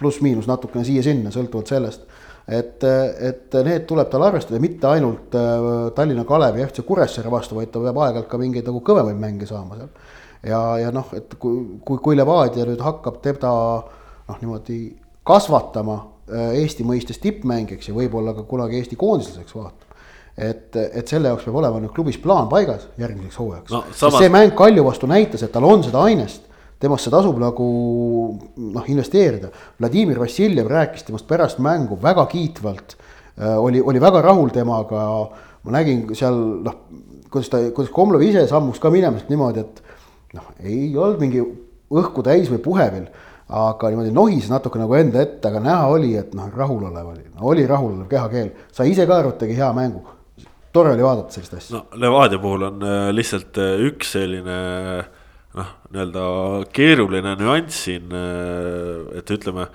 [0.00, 2.06] pluss-miinus natukene siia-sinna, sõltuvalt sellest.
[2.50, 7.58] Et, et need tuleb tal arvestada, mitte ainult äh, Tallinna Kalevi ja FC Kuressaare vastu,
[7.58, 9.92] vaid ta peab aeg-ajalt ka mingeid nagu kõvemaid mänge saama seal.
[10.50, 13.52] ja, ja noh, et kui, kui, kui Levadia nüüd hakkab teda
[13.84, 14.80] noh, niimoodi
[15.26, 19.88] kasvatama äh, Eesti mõistes tippmängiks ja võib-olla ka kunagi Eesti koondislaseks vaatama
[20.40, 23.82] et, et selle jaoks peab olema nüüd klubis plaan paigas järgmiseks hooajaks no,.
[23.94, 24.18] Samas...
[24.18, 26.49] see mäng Kalju vastu näitas, et tal on seda ainest
[26.80, 27.68] temasse tasub nagu
[28.56, 29.50] noh, investeerida.
[29.80, 32.96] Vladimir Vassiljev rääkis temast pärast mängu väga kiitvalt.
[33.40, 35.06] Äh, oli, oli väga rahul temaga,
[35.64, 36.78] ma nägin seal noh,
[37.30, 39.82] kuidas ta, kuidas Komlov ise sammus ka minema niimoodi, et
[40.36, 41.44] noh, ei olnud mingi
[41.90, 43.10] õhku täis või puhevill
[43.50, 47.42] aga niimoodi nohis natuke nagu enda ette, aga näha oli, et noh, rahulolev oli no,,
[47.50, 50.04] oli rahulolev kehakeel, sai ise ka aru, et tegi hea mängu.
[50.72, 51.78] tore oli vaadata sellist asja.
[51.78, 54.58] no Levadia puhul on äh, lihtsalt üks selline
[55.00, 55.08] äh,
[55.58, 56.26] noh, nii-öelda
[56.74, 59.68] keeruline nüanss siin, äh, et ütleme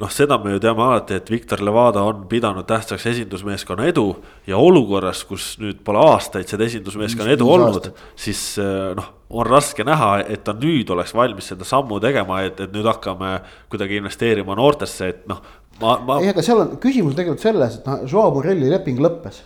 [0.00, 4.08] noh, seda me ju teame alati, et Viktor Levada on pidanud tähtsaks esindusmeeskonna edu
[4.48, 9.86] ja olukorras, kus nüüd pole aastaid seda esindusmeeskonna edu olnud, siis äh, noh, on raske
[9.86, 13.38] näha, et ta nüüd oleks valmis seda sammu tegema, et, et nüüd hakkame
[13.72, 15.42] kuidagi investeerima noortesse, et noh.
[15.80, 16.20] ma, ma.
[16.22, 19.44] ei, aga seal on küsimus tegelikult selles, et noh, Joao Morelli leping lõppes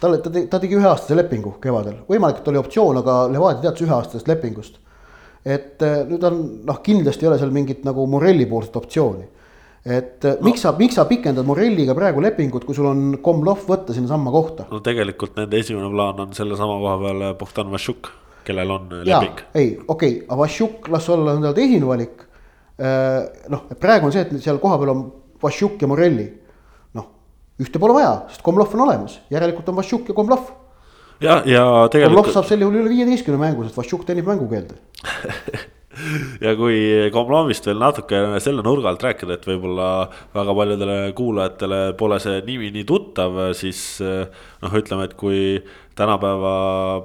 [0.00, 3.84] talle, ta tegi, ta tegi üheaastase lepingu kevadel, võimalik, et oli optsioon, aga Levadia teatas
[3.84, 4.80] üheaastasest lepingust
[5.44, 9.26] et äh, nüüd on noh, kindlasti ei ole seal mingit nagu Morelli poolset optsiooni.
[9.84, 10.38] et no.
[10.46, 14.68] miks sa, miks sa pikendad Morelliga praegu lepingut, kui sul on Komlov võtta sinnasamma kohta?
[14.70, 18.08] no tegelikult nende esimene plaan on sellesama koha peal Bogdan Vašjuk,
[18.48, 19.44] kellel on äh, leping.
[19.52, 22.24] ei, okei okay,, aga Vašjuk las olla endale teisene valik.
[23.52, 25.04] noh, praegu on see, et seal kohapeal on
[25.44, 26.30] Vašjuk ja Morelli.
[26.96, 27.10] noh,
[27.60, 30.48] ühte pole vaja, sest Komlov on olemas, järelikult on Vašjuk ja Komlov
[31.20, 32.24] ja, ja tegelikult.
[32.24, 34.78] Komlov saab sel juhul üle viieteistkümne mängu, sest Vašjuk teenib mängukeelde
[36.44, 36.78] ja kui
[37.14, 39.88] Komlovist veel natuke selle nurga alt rääkida, et võib-olla
[40.34, 45.40] väga paljudele kuulajatele pole see nimi nii tuttav, siis noh, ütleme, et kui
[45.98, 46.54] tänapäeva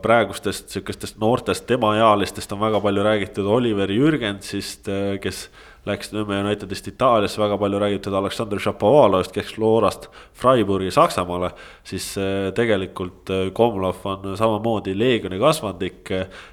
[0.02, 4.90] praegustest sihukestest noortest temaealistest on väga palju räägitud Oliver Jürgensist,
[5.22, 5.48] kes
[5.88, 11.52] läks Nõmme Unitedist Itaaliasse, väga palju räägitud Aleksandr Šapovalovist, kes Florast Freiburgi Saksamaale.
[11.84, 16.10] siis äh, tegelikult äh, Komlov on samamoodi Leegioni kasvandik.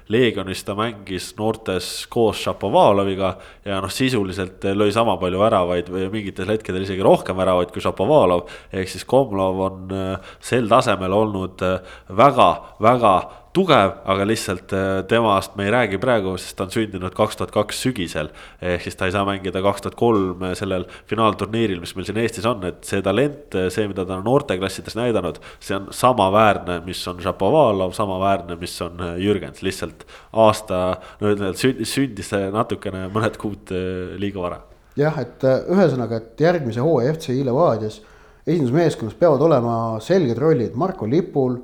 [0.07, 3.35] Leegionis ta mängis noortes koos Šapovaloviga
[3.65, 8.47] ja noh, sisuliselt lõi sama palju väravaid või mingitel hetkedel isegi rohkem väravaid kui Šapovalov.
[8.71, 9.97] ehk siis Komlov on
[10.39, 11.61] sel tasemel olnud
[12.09, 12.49] väga,
[12.81, 13.13] väga
[13.57, 17.53] tugev, aga lihtsalt äh, temast me ei räägi praegu, sest ta on sündinud kaks tuhat
[17.55, 18.29] kaks sügisel.
[18.61, 22.45] ehk siis ta ei saa mängida kaks tuhat kolm sellel finaalturniiril, mis meil siin Eestis
[22.49, 27.21] on, et see talent, see, mida ta on noorteklassides näidanud, see on samaväärne, mis on
[27.23, 30.83] Šapovalov, samaväärne, mis on äh, Jürgens, lihtsalt aasta,
[31.21, 31.55] no ütleme,
[31.87, 34.61] sündis natukene mõned kuud äh, liiga vara.
[34.97, 38.01] jah, et ühesõnaga, et järgmise hooaja FC Ilevadias
[38.47, 41.57] esindusmeeskonnas peavad olema selged rollid Marko Lipul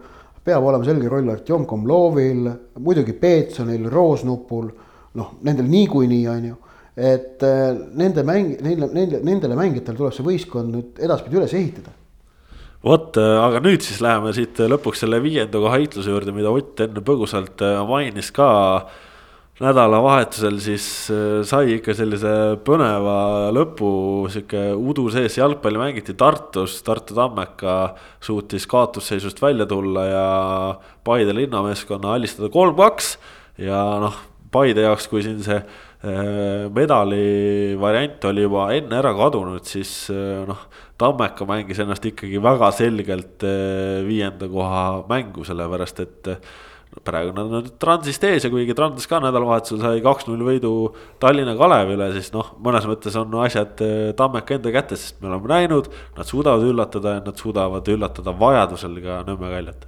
[0.43, 2.49] peab olema selge roll Artjom Komlovil,
[2.83, 4.69] muidugi Peetsonil, Roosnupul,
[5.19, 6.59] noh, nendel niikuinii on ju.
[6.93, 11.89] et äh, nende mäng, neile, neile, nendele mängijatele tuleb see võistkond nüüd edaspidi üles ehitada
[12.85, 16.83] vot, äh, aga nüüd siis läheme siit lõpuks selle viienda koha heitluse juurde, mida Ott
[16.85, 18.49] enne põgusalt äh, mainis ka
[19.61, 22.31] nädalavahetusel siis äh, sai ikka sellise
[22.65, 23.91] põneva lõpu,
[24.33, 30.27] sihuke udu sees jalgpalli mängiti Tartus, Tartu Tammeka suutis kaotusseisust välja tulla ja
[31.05, 33.17] Paide linnameeskonna alistada kolm-kaks.
[33.61, 34.17] ja noh,
[34.53, 40.41] Paide jaoks, kui siin see äh, medali variant oli juba enne ära kadunud, siis äh,
[40.49, 40.65] noh,
[40.97, 43.45] Tammeka mängis ennast ikkagi väga selgelt
[44.07, 46.37] viienda koha mängu, sellepärast et
[47.01, 50.73] praegu nad on Transist ees ja kuigi Trans ka nädalavahetusel sai kaks-null võidu
[51.21, 55.49] Tallinna Kalevile, siis noh, mõnes mõttes on asjad eh, Tammeka enda kätes, sest me oleme
[55.49, 59.87] näinud, nad suudavad üllatada ja nad suudavad üllatada vajadusel ka Nõmme Kaljat.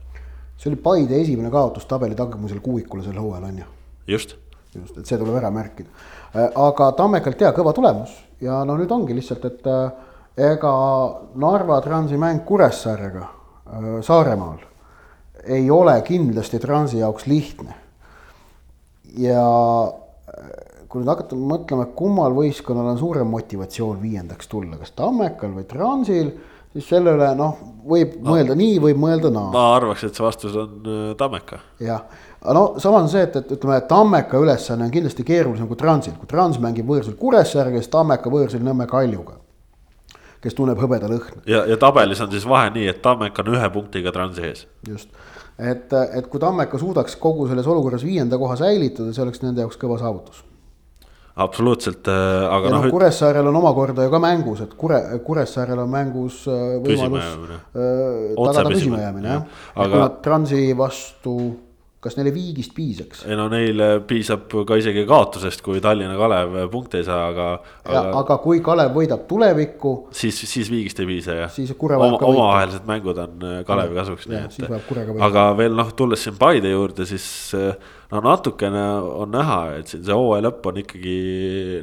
[0.57, 3.71] see oli Paide esimene kaotus tabeli tagamisel kuuikule sel hooajal on ju.
[4.07, 4.35] just.
[4.75, 5.89] just, et see tuleb ära märkida.
[6.33, 9.89] Eh, aga Tammekalt hea kõva tulemus ja no nüüd ongi lihtsalt, et eh,
[10.51, 10.75] ega
[11.35, 13.33] Narva Transi mäng Kuressaarega
[14.05, 14.74] Saaremaal
[15.45, 17.75] ei ole kindlasti Transi jaoks lihtne.
[19.17, 19.43] ja
[19.87, 20.49] äh,
[20.89, 26.33] kui nüüd hakata mõtlema, kummal võistkonnal on suurem motivatsioon viiendaks tulla, kas Tammekal või Transil,
[26.73, 29.53] siis selle üle noh, võib no, mõelda nii, võib mõelda naa no..
[29.55, 31.61] ma arvaks, et see vastus on äh, Tammeka.
[31.83, 32.03] jah,
[32.43, 36.29] no samas on see, et, et ütleme, Tammeka ülesanne on kindlasti keerulisem kui Transil, kui
[36.31, 39.39] Trans mängib võõrsil Kuressaarega, siis Tammeka võõrsil Nõmme Kaljuga
[40.45, 41.43] kes tunneb hõbeda lõhna.
[41.49, 44.67] ja, ja tabelis on siis vahe nii, et Tammeka on ühe punktiga Transi ees.
[44.87, 45.09] just
[45.59, 49.79] et, et kui Tammeka suudaks kogu selles olukorras viienda koha säilitada, see oleks nende jaoks
[49.81, 50.43] kõva saavutus.
[51.35, 52.87] absoluutselt, aga noh.
[52.91, 57.31] Kuressaarel on omakorda ju ka mängus, et Kure, Kuressaarel on mängus võimalus
[57.73, 59.45] tagada püsimajäämine jah,
[59.95, 61.37] nad Transi vastu
[62.05, 63.23] kas neile viigist piisaks?
[63.25, 67.47] ei no neile piisab ka isegi kaotusest, kui Tallinna Kalev punkte ei saa, aga,
[67.83, 68.03] aga....
[68.21, 69.95] aga kui Kalev võidab tulevikku.
[70.15, 71.53] siis, siis viigist ei piisa jah.
[71.53, 72.31] siis Kure vajab ka võita.
[72.37, 75.21] omavahelised mängud on äh, Kalevi kasuks, nii et.
[75.29, 78.83] aga veel noh, tulles siin Paide juurde, siis äh, no natukene
[79.23, 81.15] on näha, et siin see hooaja lõpp on ikkagi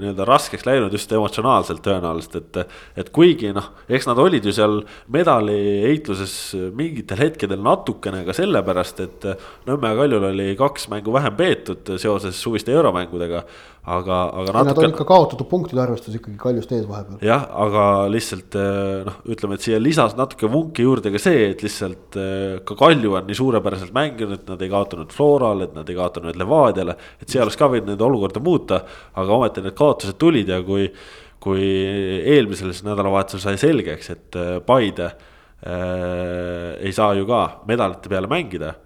[0.02, 2.76] nii-öelda raskeks läinud just emotsionaalselt tõenäoliselt, et.
[3.02, 4.80] et kuigi noh, eks nad olid ju seal
[5.12, 6.34] medali heitluses
[6.78, 9.28] mingitel hetkedel natukene ka sellepärast, et.
[9.66, 13.44] Nõmme ja Kaljul oli kaks mängu vähem peetud seoses suviste euromängudega
[13.82, 14.68] aga, aga natuke.
[14.68, 17.18] Nad olid ka kaotatud punktide arvestus ikkagi Kaljust ees vahepeal.
[17.26, 21.64] jah, aga lihtsalt eh, noh, ütleme, et siia lisas natuke vunki juurde ka see, et
[21.66, 25.90] lihtsalt eh, ka Kalju on nii suurepäraselt mänginud, et nad ei kaotanud Floral, et nad
[25.90, 26.96] ei kaotanud Levadiale.
[27.18, 28.80] et see oleks ka võinud nende olukorda muuta,
[29.18, 30.86] aga ometi need kaotused tulid ja kui,
[31.42, 31.66] kui
[32.22, 38.76] eelmisel nädalavahetusel sai selgeks, et eh, Paide äh, ei saa ju ka medalite peale mängida.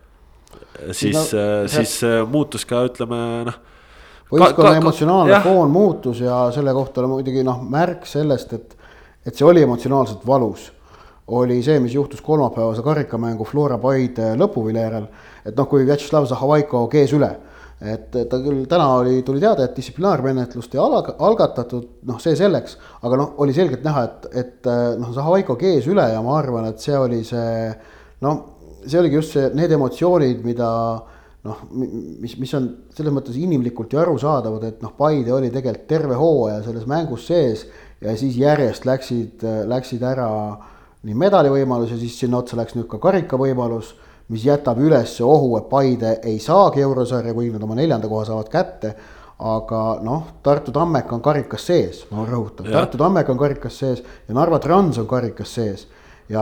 [0.92, 3.64] siis no,, siis muutus ka ütleme noh
[4.32, 8.76] võistkonna emotsionaalne foon muutus ja selle kohta oli muidugi noh, märk sellest, et,
[9.26, 10.72] et see oli emotsionaalselt valus.
[11.26, 15.08] oli see, mis juhtus kolmapäevase karikamängu Flora Paide lõpuviljärel,
[15.44, 17.32] et noh, kui Vjatšeslav Zahhovaiko kees üle.
[17.82, 22.78] Et ta küll täna oli, tuli teade, et distsiplinaarmenetlust ei alg-, algatatud, noh, see selleks,
[23.02, 26.80] aga noh, oli selgelt näha, et, et noh, Zahhovaiko kees üle ja ma arvan, et
[26.80, 27.74] see oli see
[28.24, 28.40] noh,
[28.86, 31.15] see oligi just see, need emotsioonid, mida äh,
[31.46, 36.18] noh, mis, mis on selles mõttes inimlikult ju arusaadavad, et noh, Paide oli tegelikult terve
[36.18, 37.66] hooaja selles mängus sees
[38.02, 40.28] ja siis järjest läksid, läksid ära
[41.06, 43.94] nii medalivõimalus ja siis sinna otsa läks nüüd ka karikavõimalus,
[44.32, 48.50] mis jätab üles ohu, et Paide ei saagi eurosarja, kuigi nad oma neljanda koha saavad
[48.52, 48.96] kätte.
[49.36, 54.34] aga noh, Tartu Tammeka on karikas sees, ma rõhutan, Tartu Tammeka on karikas sees ja
[54.34, 55.82] Narva Trans on karikas sees
[56.32, 56.40] ja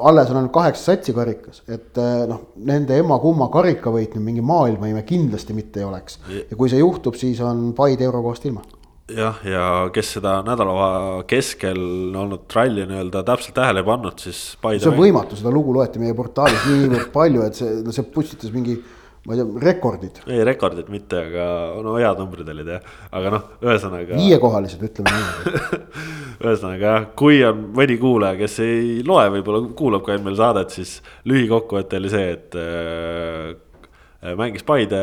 [0.00, 5.02] alles on ainult kaheksa satsi karikas, et eh, noh, nende emma-kumma karikavõit nüüd mingi maailmaime
[5.08, 6.18] kindlasti mitte ei oleks.
[6.28, 8.64] ja kui see juhtub, siis on Paide eurokohast ilma.
[9.12, 11.78] jah, ja kes seda nädala keskel
[12.18, 14.42] olnud ralli nii-öelda täpselt tähele ei pannud, siis.
[14.56, 18.80] see on võimatu, seda lugu loeti meie portaalis niivõrd palju, et see, see pustitas mingi
[19.26, 20.20] ma ei tea, rekordid.
[20.30, 21.46] ei, rekordid mitte, aga
[21.82, 24.20] no head numbrid olid jah, aga noh, ühesõnaga.
[24.20, 25.90] viiekohalised, ütleme niimoodi
[26.46, 31.00] ühesõnaga jah, kui on mõni kuulaja, kes ei loe, võib-olla kuulab ka meil saadet, siis
[31.26, 35.02] lühikokkuvõte oli see, et äh, mängis Paide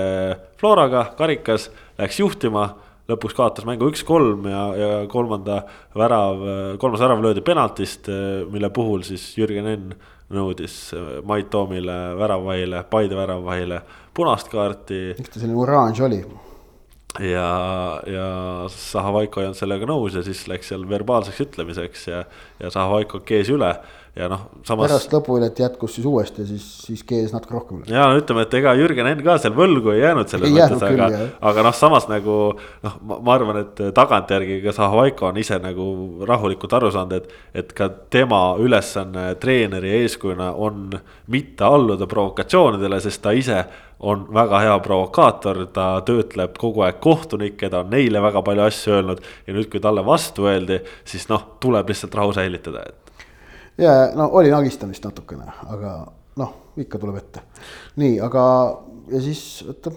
[0.62, 1.68] Floraga karikas,
[2.00, 2.70] läks juhtima
[3.12, 5.66] lõpuks kaotas mängu üks-kolm ja, ja kolmanda
[6.00, 6.40] värav,
[6.80, 8.08] kolmas värav löödi penaltist,
[8.52, 9.98] mille puhul siis Jürgen Enn
[10.34, 10.78] nõudis
[11.28, 13.82] Mait Toomile väravvahile, Paide väravvahile
[14.13, 15.04] punast kaarti.
[15.17, 16.23] miks ta selline oranž oli?
[17.19, 17.49] ja,
[18.10, 18.28] ja
[18.69, 22.23] Zahhovaiko ei olnud sellega nõus ja siis läks seal verbaalseks ütlemiseks ja,
[22.62, 23.76] ja Zahhovaiko kees üle
[24.13, 24.88] ja noh, samas.
[24.91, 28.76] pärast lõpuvilet jätkus siis uuesti, siis, siis kees natuke rohkem ja no ütleme, et ega
[28.78, 32.36] Jürgen Enn ka seal võlgu ei jäänud selles ei mõttes, aga, aga noh, samas nagu
[32.86, 35.88] noh, ma arvan, et tagantjärgi ka Zahhovaiko on ise nagu
[36.30, 37.39] rahulikult aru saanud, et.
[37.63, 40.91] et ka tema ülesanne treeneri eeskujuna on
[41.34, 43.63] mitte alluda provokatsioonidele, sest ta ise
[44.04, 48.98] on väga hea provokaator, ta töötleb kogu aeg kohtunikke, ta on neile väga palju asju
[48.98, 49.24] öelnud.
[49.48, 53.04] ja nüüd, kui talle vastu öeldi, siis noh, tuleb lihtsalt rahu säilitada, et
[53.78, 55.94] ja no oli nagistamist natukene, aga
[56.39, 57.46] noh, ikka tuleb ette.
[58.02, 58.44] nii, aga
[59.12, 59.94] ja siis oota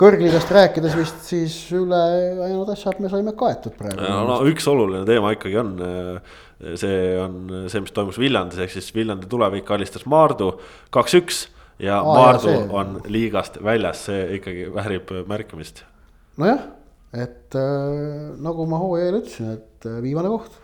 [0.00, 4.00] kõrgliigast rääkides vist siis ülejäänud asjad me saime kaetud praegu.
[4.00, 5.74] no üks oluline teema ikkagi on,
[6.80, 10.54] see on see, mis toimus Viljandis, ehk siis Viljandi tulevik alistas Maardu
[10.94, 11.48] kaks-üks.
[11.80, 12.72] Ja Aa, Maardu ja, see...
[12.82, 15.84] on liigast väljas, see ikkagi väärib märkimist.
[16.40, 16.66] nojah,
[17.12, 20.58] et äh, nagu ma hooajal ütlesin, et äh, viimane koht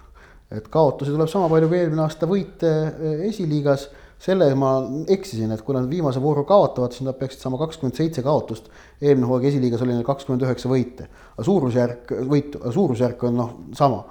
[0.54, 3.90] et kaotusi tuleb sama palju kui eelmine aasta võite eh, esiliigas.
[4.16, 4.70] selle ma
[5.12, 8.70] eksisin, et kui nad viimase vooru kaotavad, siis nad peaksid saama kakskümmend seitse kaotust.
[9.00, 14.04] eelmine hooaeg esiliigas oli neil kakskümmend üheksa võite, aga suurusjärk, võitu, suurusjärk on noh, sama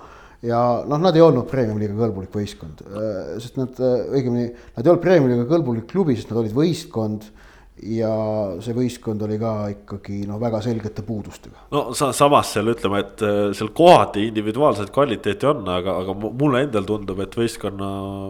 [0.45, 4.91] ja noh, nad ei olnud premium-liiga kõlbulik võistkond, eh, sest nad eh, õigemini, nad ei
[4.91, 7.29] olnud premium-liiga kõlbulik klubi, sest nad olid võistkond
[7.83, 8.09] ja
[8.63, 11.65] see võistkond oli ka ikkagi no väga selgete puudustega.
[11.75, 16.63] no sa, samas seal ütleme, et äh, seal kohati individuaalset kvaliteeti on, aga, aga mulle
[16.63, 17.89] endal tundub, et võistkonna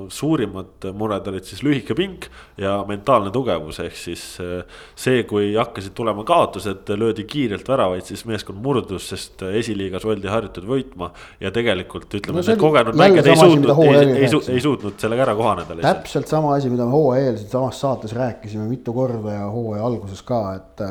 [0.10, 2.26] suurimad mured olid siis lühike pink
[2.62, 8.26] ja mentaalne tugevus, ehk siis äh, see, kui hakkasid tulema kaotused, löödi kiirelt väravaid, siis
[8.26, 11.12] meeskond murdus, sest esiliigas oldi harjutud võitma
[11.44, 15.30] ja tegelikult ütleme no,, need kogenud mängijad ei suutnud, ei, ei, ei, ei suutnud sellega
[15.30, 15.80] ära kohaneda.
[15.86, 20.26] täpselt sama asi, mida me hooaja eel siinsamas saates rääkisime mitu korda ja hooaja alguses
[20.26, 20.86] ka, et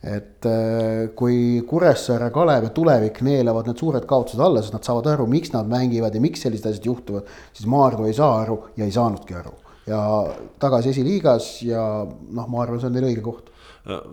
[0.00, 5.10] et äh, kui Kuressaare, Kalev ja Tulevik neelavad need suured kaotused alla, sest nad saavad
[5.12, 8.88] aru, miks nad mängivad ja miks sellised asjad juhtuvad, siis Maardu ei saa aru ja
[8.88, 9.52] ei saanudki aru.
[9.90, 10.00] ja
[10.60, 13.48] tagasi esiliigas ja noh, ma arvan, see on neil õige koht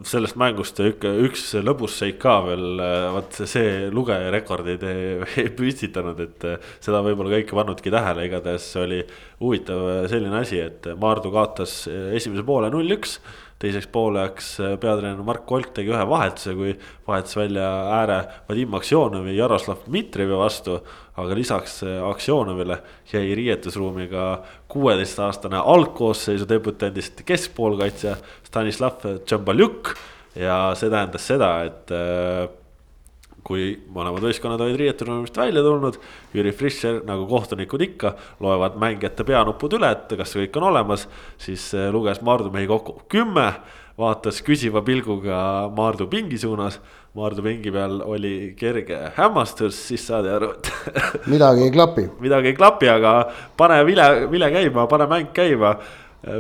[0.08, 2.80] sellest mängust ikka üks lõbus seik ka veel,
[3.14, 5.10] vot see lugeja rekordeid ei,
[5.44, 6.46] ei püstitanud, et
[6.80, 9.02] seda võib-olla kõik ei pannudki tähele, igatahes oli
[9.42, 11.82] huvitav selline asi, et Maardu kaotas
[12.16, 13.20] esimese poole null-üks
[13.62, 14.50] teiseks pooleks
[14.82, 16.76] peatreener Mark Kolk tegi ühe vahetuse, kui
[17.08, 17.68] vahetas välja
[17.98, 20.80] ääre Vadim Aksjonovi Jaroslav Dmitrijevi vastu.
[21.18, 22.78] aga lisaks Aksjonovile
[23.14, 29.96] jäi riietusruumi ka kuueteistaastane algkoosseisu debütandist keskpoolkaitsja Stanislav Tšambaljuk.
[30.36, 31.92] ja see tähendas seda, et
[33.48, 35.98] kui mõlemad võistkonnad olid riietusruumist välja tulnud,
[36.36, 41.08] Jüri Fischer nagu kohtunikud ikka loevad mängijate peanupud üle, et kas kõik on olemas,
[41.42, 43.48] siis eh, luges Maardu mehi kokku kümme,
[43.98, 45.38] vaatas küsiva pilguga
[45.74, 46.82] Maardu pingi suunas.
[47.18, 50.74] Maardu pingi peal oli kerge hämmastus, siis saadi aru, et
[51.34, 53.14] midagi ei klapi midagi ei klapi, aga
[53.58, 55.78] pane vile, vile käima, pane mäng käima.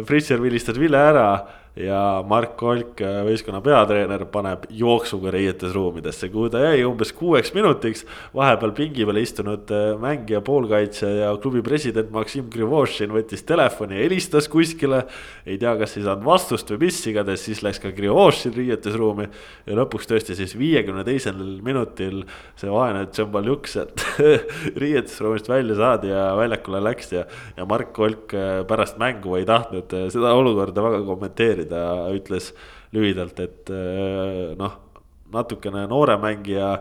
[0.09, 1.27] Fischer vilistas vile ära
[1.77, 8.05] ja Mark Kolk, äh, võistkonna peatreener, paneb jooksuga riietusruumidesse, kuhu ta jäi umbes kuueks minutiks.
[8.35, 14.49] vahepeal pingi peal istunud äh, mängija, poolkaitsja ja klubi president Maksim Grivošin võttis telefoni, helistas
[14.49, 15.03] kuskile.
[15.45, 19.29] ei tea, kas ei saanud vastust või mis iganes, siis läks ka Grivošin riietusruumi.
[19.67, 22.23] ja lõpuks tõesti siis viiekümne teisel minutil
[22.55, 24.01] see vaene Tšambaljuk sealt
[24.83, 27.25] riietusruumist välja saadi ja väljakule läks ja,
[27.57, 31.81] ja Mark Kolk äh, pärast mängu ei tahtnud seda olukorda väga kommenteerida ta
[32.15, 32.53] ütles
[32.95, 34.79] lühidalt, et eh, noh,
[35.33, 36.71] natukene noore mängija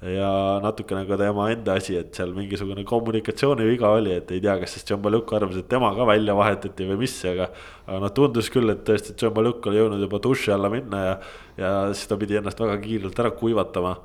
[0.00, 0.30] ja
[0.64, 4.86] natukene ka tema enda asi, et seal mingisugune kommunikatsiooniviga oli, et ei tea, kas siis
[4.88, 7.50] John Baluk arvas, et tema ka välja vahetati või mis, aga.
[7.84, 11.18] aga noh, tundus küll, et tõesti John Baluk oli jõudnud juba duši alla minna ja,
[11.60, 13.98] ja siis ta pidi ennast väga kiirelt ära kuivatama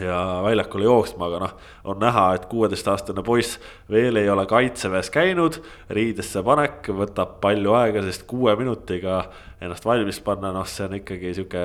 [0.00, 1.54] ja väljakule jooksma, aga noh,
[1.84, 3.58] on näha, et kuueteistaastane poiss
[3.90, 5.60] veel ei ole kaitseväes käinud.
[5.90, 9.24] riidesse panek võtab palju aega, sest kuue minutiga
[9.60, 11.62] ennast valmis panna, noh, see on ikkagi sihuke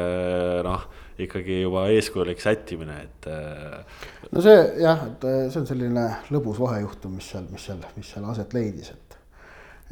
[0.68, 0.86] noh,
[1.22, 3.28] ikkagi juba eeskujulik sättimine, et.
[3.28, 7.82] Äh, no see jah, et äh, see on selline lõbus vahejuhtum, mis seal, mis seal,
[7.98, 9.20] mis seal aset leidis, et.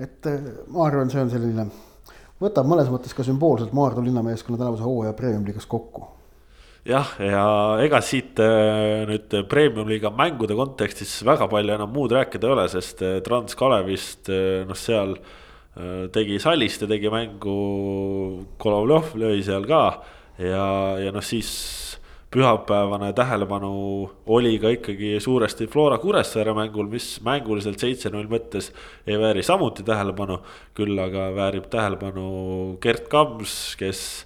[0.08, 1.68] et äh, ma arvan, see on selline,
[2.40, 6.08] võtab mõnes mõttes ka sümboolselt Maardu linnameeskonna tänavuse hooaja premium-liigas kokku
[6.88, 7.44] jah, ja
[7.84, 13.04] ega siit äh, nüüd premium-liiga mängude kontekstis väga palju enam muud rääkida ei ole, sest
[13.06, 15.18] äh, Trans Kalevist äh, noh, seal
[16.12, 17.54] tegi Salliste tegi mängu,
[18.60, 19.84] Kolovjov lõi seal ka
[20.42, 20.66] ja,
[21.00, 21.52] ja noh, siis
[22.34, 23.72] pühapäevane tähelepanu
[24.28, 28.70] oli ka ikkagi suuresti Flora Kuressaare mängul, mis mänguliselt seitse-null mõttes
[29.08, 30.40] ei vääri samuti tähelepanu.
[30.78, 34.26] küll aga väärib tähelepanu Gert Kams, kes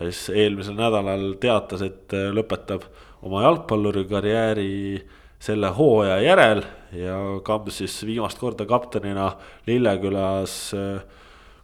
[0.00, 2.86] siis eelmisel nädalal teatas, et äh, lõpetab
[3.26, 5.00] oma jalgpallurikarjääri
[5.40, 6.62] selle hooaja järel
[6.96, 9.32] ja Kambs siis viimast korda kaptenina
[9.68, 11.02] Lillekülas äh,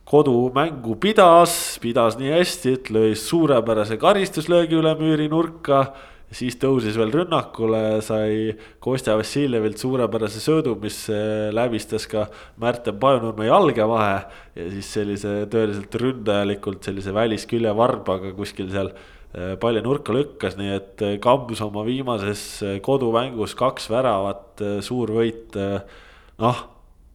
[0.07, 5.89] kodumängu pidas, pidas nii hästi, et lõi suurepärase karistuslöögi üle müüri nurka
[6.35, 12.27] siis tõusis veel rünnakule, sai Kostja Vassiljevilt suurepärase söödu, mis eh, läbistas ka
[12.63, 14.23] Märten Pajunurme jalge vahe.
[14.57, 20.73] ja siis sellise tõeliselt ründajalikult sellise väliskülje varbaga kuskil seal eh, palli nurka lükkas, nii
[20.75, 22.47] et eh, Kambus oma viimases
[22.83, 25.55] kodumängus kaks väravat, suur võit.
[26.43, 26.65] noh,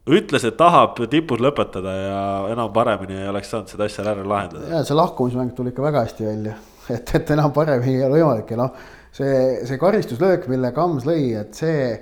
[0.07, 4.71] ütles, et tahab tipus lõpetada ja enam paremini ei oleks saanud seda asja ära lahendada.
[4.71, 6.55] ja see lahkumismäng tuli ikka väga hästi välja,
[6.89, 11.31] et, et enam paremini ei ole võimalik ja noh see, see karistuslöök, mille Kams lõi,
[11.39, 11.95] et see,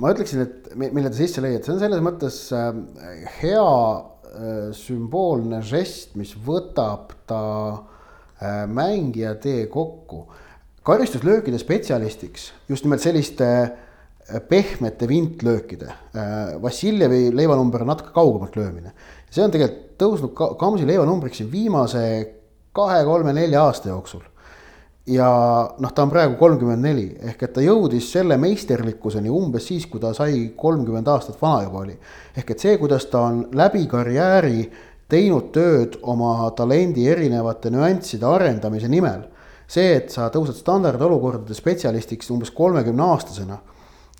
[0.00, 2.70] ma ütleksin, et mille ta sisse lõi, et see on selles mõttes äh,
[3.40, 7.44] hea äh, sümboolne žest, mis võtab ta
[7.74, 10.26] äh, mängija tee kokku.
[10.84, 13.46] karistuslöökide spetsialistiks just nimelt selliste
[14.48, 15.90] pehmete vintlöökide.
[16.60, 18.92] Vassiljevi leivanumber on natuke kaugemalt löömine.
[19.30, 22.04] see on tegelikult tõusnud Kamsi leivanumbriks siin viimase
[22.72, 24.24] kahe-kolme-nelja aasta jooksul
[25.06, 25.28] ja
[25.78, 30.00] noh, ta on praegu kolmkümmend neli ehk et ta jõudis selle meisterlikkuseni umbes siis, kui
[30.00, 31.96] ta sai kolmkümmend aastat vana juba oli.
[32.36, 34.70] ehk et see, kuidas ta on läbi karjääri
[35.12, 39.28] teinud tööd oma talendi erinevate nüansside arendamise nimel.
[39.68, 43.58] see, et sa tõused standardolukordade spetsialistiks umbes kolmekümne aastasena.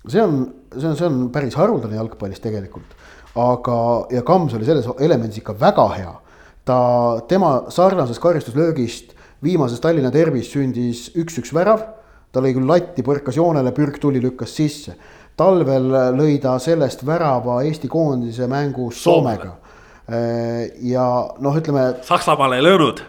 [0.07, 2.93] see on, see on, see on päris haruldane jalgpallis tegelikult.
[3.35, 3.79] aga,
[4.11, 6.15] ja Kams oli selles elemendis ikka väga hea.
[6.65, 6.77] ta,
[7.27, 9.14] tema sarnasest karistuslöögist
[9.45, 11.83] viimases Tallinna derbis sündis üks-üks värav,
[12.33, 14.95] ta lõi küll latti, põrkas joonele, pürk tuli, lükkas sisse.
[15.35, 19.51] talvel lõi ta sellest värava Eesti koondise mängus Soomega.
[20.07, 21.05] Äh, ja
[21.39, 21.95] noh, ütleme.
[22.03, 23.01] Saksamaal ei löönud.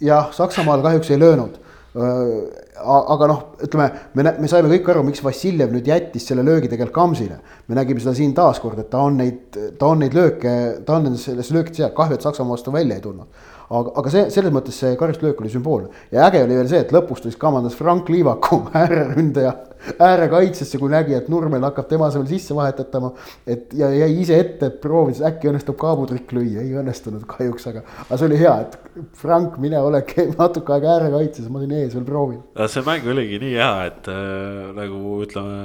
[0.00, 1.60] jah, Saksamaal kahjuks ei löönud
[1.94, 3.86] aga noh, ütleme,
[4.18, 7.38] me, me saime kõik aru, miks Vassiljev nüüd jättis selle löögi tegelikult Kamsile.
[7.68, 10.54] me nägime seda siin taaskord, et ta on neid, ta on neid lööke,
[10.86, 13.28] ta on nendes, selles löökides hea, kahju, et Saksamaa vastu välja ei tulnud.
[13.70, 16.92] Aga, aga see, selles mõttes see karistuslöök oli sümboolne ja äge oli veel see, et
[16.94, 19.54] lõpus ta siis kamandas Frank Liivaku ääreründaja
[20.00, 23.12] äärekaitsesse, kui nägi, et Nurmel hakkab tema asemel sisse vahetatama.
[23.46, 27.84] et ja jäi ise ette, et proovis, äkki õnnestub kaabutrikk lüüa, ei õnnestunud kahjuks, aga.
[28.06, 28.78] aga see oli hea, et
[29.20, 30.04] Frank, mine ole
[30.38, 32.40] natuke aega äärekaitses, ma olin ees veel proovin.
[32.66, 35.58] see mäng oligi nii hea, et äh, nagu ütleme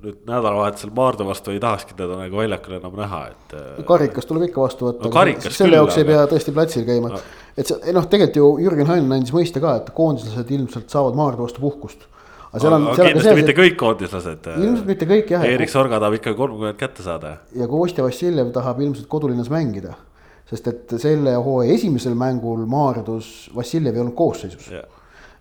[0.00, 3.56] nüüd nädalavahetusel Maardu vastu ei tahakski teda nagu väljakul enam näha, et.
[3.56, 5.50] Äh, karikas tuleb ikka vastu võtta no,.
[5.52, 7.20] selle jaoks ei pea tõesti platsil käima no.,
[7.58, 11.44] et see noh, tegelikult ju Jürgen Hein andis mõista ka, et koondislased ilmselt saavad Maardu
[11.46, 12.06] vastu puhkust
[12.50, 13.34] aga seal on, see.
[13.38, 14.52] mitte kõik koondislased.
[14.56, 15.44] ilmselt mitte kõik jah.
[15.46, 17.36] Erik Sorga tahab ikka kolmkümmend kätte saada.
[17.56, 19.94] ja Kostja Vassiljev tahab ilmselt kodulinnas mängida.
[20.50, 24.88] sest et selle hooaja esimesel mängul Maardus Vassiljev ei olnud koosseisus yeah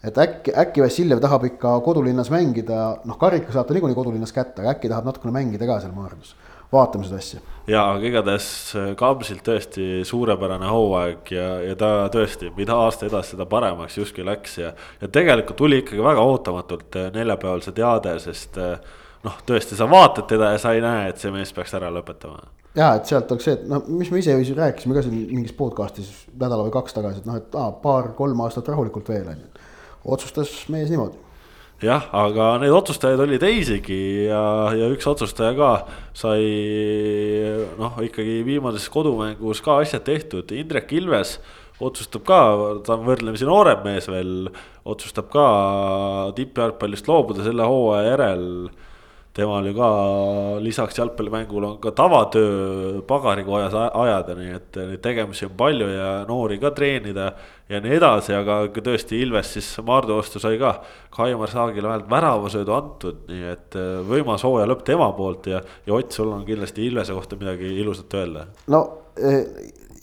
[0.03, 4.63] et äkki, äkki Vassiljev tahab ikka kodulinnas mängida, noh, karika saab ta niikuinii kodulinnas kätte,
[4.63, 6.35] aga äkki tahab natukene mängida ka seal Maardus
[6.71, 7.39] vaatame seda asja.
[7.67, 8.47] ja, aga igatahes
[8.77, 14.25] äh, Kamsilt tõesti suurepärane hooaeg ja, ja ta tõesti, mida aasta edasi, seda paremaks justkui
[14.27, 14.73] läks ja.
[15.01, 18.77] ja tegelikult tuli ikkagi väga ootamatult äh, neljapäeval see teade, sest äh,
[19.25, 22.45] noh, tõesti, sa vaatad teda ja sa ei näe, et see mees peaks ära lõpetama.
[22.77, 25.57] ja, et sealt oleks see, et noh, mis me ise ju rääkisime ka siin mingis
[25.57, 29.65] podcast'is nädala või kaks tagasi, et noh, et aa, paar-kolm aastat rahulikult veel on ju.
[30.05, 31.17] Otsustas mees niimoodi.
[31.79, 34.41] Jah, aga neid otsustajaid oli teisigi ja,
[34.75, 35.69] ja üks otsustaja ka
[36.17, 36.43] sai
[37.79, 41.37] noh, ikkagi viimases kodumängus ka asjad tehtud, Indrek Ilves
[41.79, 42.39] otsustab ka,
[42.83, 44.49] ta on võrdlemisi noorem mees veel,
[44.83, 45.45] otsustab ka
[46.35, 48.45] tippjalgpallist loobuda selle hooaja järel
[49.39, 49.89] temal ju ka
[50.63, 56.59] lisaks jalgpallimängule on ka tavatöö pagarikojas ajada, nii et neid tegemisi on palju ja noori
[56.61, 57.31] ka treenida
[57.69, 60.75] ja nii edasi, aga tõesti Ilves siis Maardu vastu sai ka
[61.15, 65.97] Kaimar Saagile vähemalt väravasöödu antud, nii et äh, võimas hooaja lõpp tema poolt ja, ja
[65.97, 68.47] Ott, sul on kindlasti Ilvese kohta midagi ilusat öelda.
[68.73, 68.81] no
[69.17, 69.43] eh,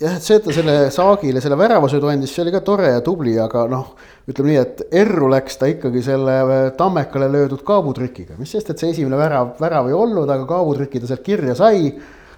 [0.01, 3.03] jah, et see, et ta selle Saagile selle väravasöödu andis, see oli ka tore ja
[3.05, 3.95] tubli, aga noh,
[4.27, 8.83] ütleme nii, et erru läks ta ikkagi selle äh, Tammekale löödud kaabutrükiga, mis sest, et
[8.83, 11.93] see esimene värav, värav ei olnud, aga kaabutrüki ta sealt kirja sai.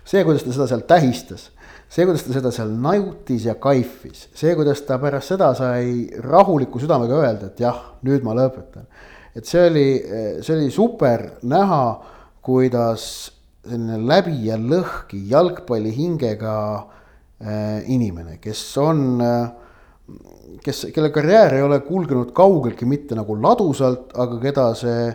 [0.09, 1.49] see, kuidas ta seda seal tähistas,
[1.93, 6.81] see, kuidas ta seda seal nautis ja kaifis, see, kuidas ta pärast seda sai rahuliku
[6.81, 8.89] südamega öelda, et jah, nüüd ma lõpetan.
[9.37, 9.89] et see oli,
[10.41, 11.83] see oli super näha,
[12.41, 13.05] kuidas
[13.69, 16.55] selline läbi ja lõhki jalgpallihingega
[17.39, 19.51] Äh, inimene, kes on, äh,
[20.65, 25.09] kes, kelle karjäär ei ole kulgenud kaugeltki mitte nagu ladusalt, aga keda see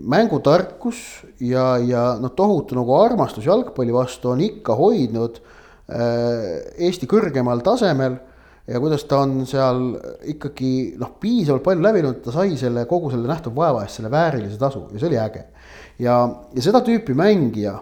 [0.00, 0.98] mängutarkus
[1.42, 8.16] ja, ja noh, tohutu nagu armastus jalgpalli vastu on ikka hoidnud äh, Eesti kõrgemal tasemel
[8.66, 9.82] ja kuidas ta on seal
[10.34, 14.58] ikkagi noh, piisavalt palju läbinud, ta sai selle kogu selle nähtud vaeva eest selle väärilise
[14.60, 15.44] tasu ja see oli äge.
[16.02, 16.16] ja,
[16.56, 17.76] ja seda tüüpi mängija,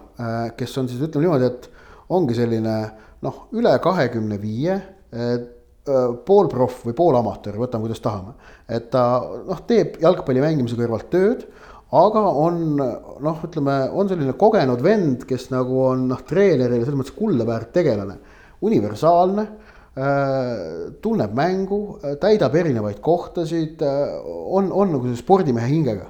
[0.59, 1.71] kes on siis ütleme niimoodi, et
[2.13, 2.77] ongi selline
[3.23, 4.81] noh, üle kahekümne viie
[5.83, 8.37] poolproff või poolamatöör, võtame kuidas tahame.
[8.69, 11.43] et ta noh, teeb jalgpalli mängimise kõrvalt tööd,
[11.93, 17.17] aga on noh, ütleme, on selline kogenud vend, kes nagu on noh, treenerile selles mõttes
[17.17, 18.17] kulla väärt tegelane.
[18.63, 19.47] universaalne,
[21.03, 26.07] tunneb mängu, täidab erinevaid kohtasid, on, on nagu see spordimehe hingega.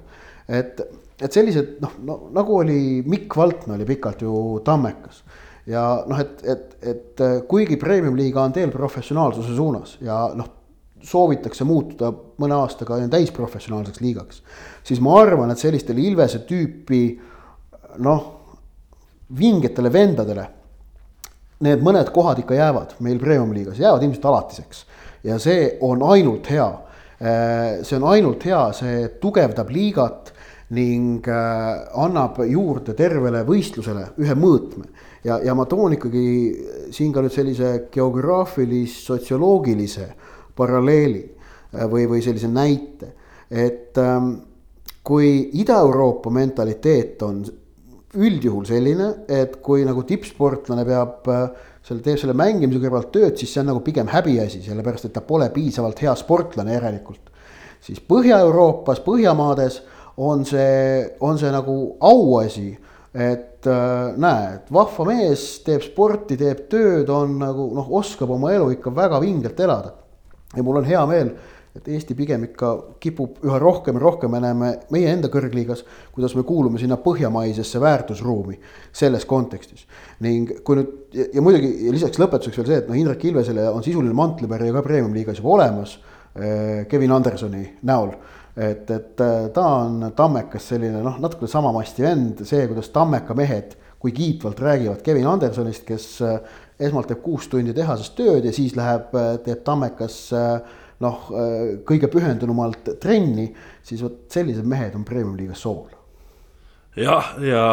[0.49, 0.83] et,
[1.23, 5.23] et sellised noh no,, nagu oli Mikk Valtna oli pikalt ju Tammekas
[5.67, 10.49] ja noh, et, et, et äh, kuigi premium-liiga on teel professionaalsuse suunas ja noh,
[11.03, 14.43] soovitakse muutuda mõne aastaga täisprofessionaalseks liigaks,
[14.87, 17.03] siis ma arvan, et sellistele Ilvese tüüpi
[18.03, 18.27] noh,
[19.39, 20.49] vingetele vendadele
[21.63, 24.85] need mõned kohad ikka jäävad meil premium-liigas, jäävad ilmselt alatiseks
[25.27, 26.67] ja see on ainult hea.
[27.23, 30.33] Äh, see on ainult hea, see tugevdab liigat
[30.75, 34.89] ning äh, annab juurde tervele võistlusele ühe mõõtme
[35.25, 36.25] ja, ja ma toon ikkagi
[36.95, 40.07] siin ka nüüd sellise geograafilis-sotsioloogilise
[40.59, 41.31] paralleeli äh,
[41.91, 43.07] või, või sellise näite,
[43.51, 44.27] et ähm,
[45.05, 47.37] kui Ida-Euroopa mentaliteet on
[48.13, 51.49] üldjuhul selline, et kui nagu tippsportlane peab äh,
[51.83, 55.23] selle, teeb selle mängimise kõrvalt tööd, siis see on nagu pigem häbiasi, sellepärast et ta
[55.27, 57.25] pole piisavalt hea sportlane järelikult.
[57.83, 59.75] siis Põhja-Euroopas, Põhjamaades
[60.23, 62.79] on see, on see nagu auasi
[63.15, 68.53] et äh, näe, et vahva mees teeb sporti, teeb tööd, on nagu noh, oskab oma
[68.55, 69.95] elu ikka väga vingelt elada.
[70.57, 71.33] ja mul on hea meel,
[71.73, 76.35] et Eesti pigem ikka kipub üha rohkem ja rohkem, me näeme meie enda kõrgliigas, kuidas
[76.37, 78.59] me kuulume sinna põhjamaisesse väärtusruumi
[78.93, 79.87] selles kontekstis.
[80.21, 83.71] ning kui nüüd ja, ja muidugi ja lisaks lõpetuseks veel see, et noh, Indrek Ilvesele
[83.71, 85.99] on sisuline mantlipäri ka premium-liigas juba olemas
[86.89, 88.15] Kevin Andersoni näol
[88.57, 89.23] et, et
[89.55, 94.61] ta on Tammekas selline noh, natuke sama masti vend, see, kuidas Tammeka mehed, kui kiitvalt
[94.61, 96.07] räägivad Kevin Andersonist, kes
[96.83, 99.15] esmalt teeb kuus tundi tehases tööd ja siis läheb,
[99.47, 100.19] teeb Tammekas
[101.03, 101.27] noh,
[101.87, 103.49] kõige pühendunumalt trenni,
[103.83, 105.91] siis vot sellised mehed on premium-liigas sool.
[106.99, 107.67] jah, ja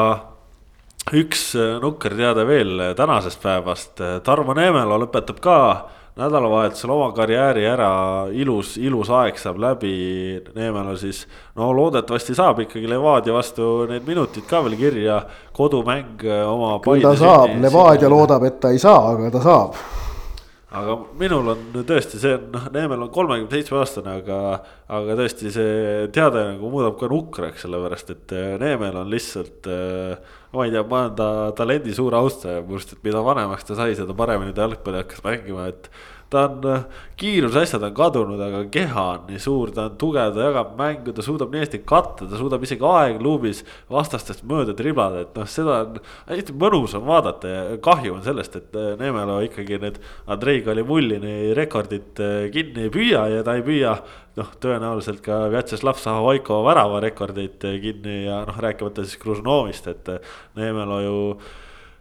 [1.13, 1.51] üks
[1.81, 5.57] nukker teade veel tänasest päevast, Tarmo Neemela lõpetab ka
[6.19, 7.91] nädalavahetusel oma karjääri ära,
[8.35, 9.93] ilus, ilus aeg saab läbi.
[10.55, 11.23] Neemela siis,
[11.59, 15.21] no loodetavasti saab ikkagi Levadia vastu need minutid ka veel kirja,
[15.55, 16.75] kodumäng oma.
[16.83, 19.79] küll ta saab, Levadia loodab, et ta ei saa, aga ta saab
[20.69, 24.59] aga minul on tõesti see, noh, Neemel on kolmekümne seitsme aastane, aga,
[24.89, 29.69] aga tõesti see teade nagu muudab ka nukraks, sellepärast et äh, Neemel on lihtsalt.
[29.69, 31.27] Äh, ma ei tea, ma olen ta
[31.57, 35.21] talendi suur austaja, minu arust, et mida vanemaks ta sai, seda paremini ta jalgpalli hakkas
[35.25, 35.91] mängima, et
[36.29, 36.83] ta on, äh,
[37.17, 41.25] kiirusasjad on kadunud, aga keha on nii suur, ta on tugev, ta jagab mängu, ta
[41.25, 45.99] suudab nii hästi katta, ta suudab isegi aegluubis vastastest mööda triblada, et noh, seda on
[46.29, 52.21] hästi mõnus on vaadata ja kahju on sellest, et Neemelo ikkagi need Andrei Kalimullini rekordit
[52.21, 53.97] äh, kinni ei püüa ja ta ei püüa
[54.37, 60.13] noh, tõenäoliselt ka Vjatšeslav Zahovaiko väravarekordeid kinni ja noh, rääkimata siis Kružnovist, et
[60.59, 61.17] Neemelo ju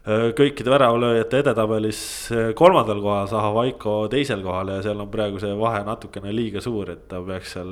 [0.09, 1.99] kõikide väravalööjate edetabelis
[2.33, 6.89] äh, kolmandal kohal, Zahhovaiko teisel kohal ja seal on praegu see vahe natukene liiga suur,
[6.95, 7.69] et ta peaks seal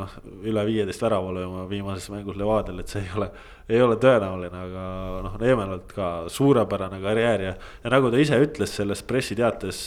[0.00, 0.16] noh,
[0.50, 3.28] üle viieteist värava lööma viimases mängus Levadial, et see ei ole,
[3.70, 4.86] ei ole tõenäoline, aga
[5.26, 7.54] noh, Neemelalt ka suurepärane karjäär ja,
[7.84, 9.84] ja nagu ta ise ütles selles pressiteates,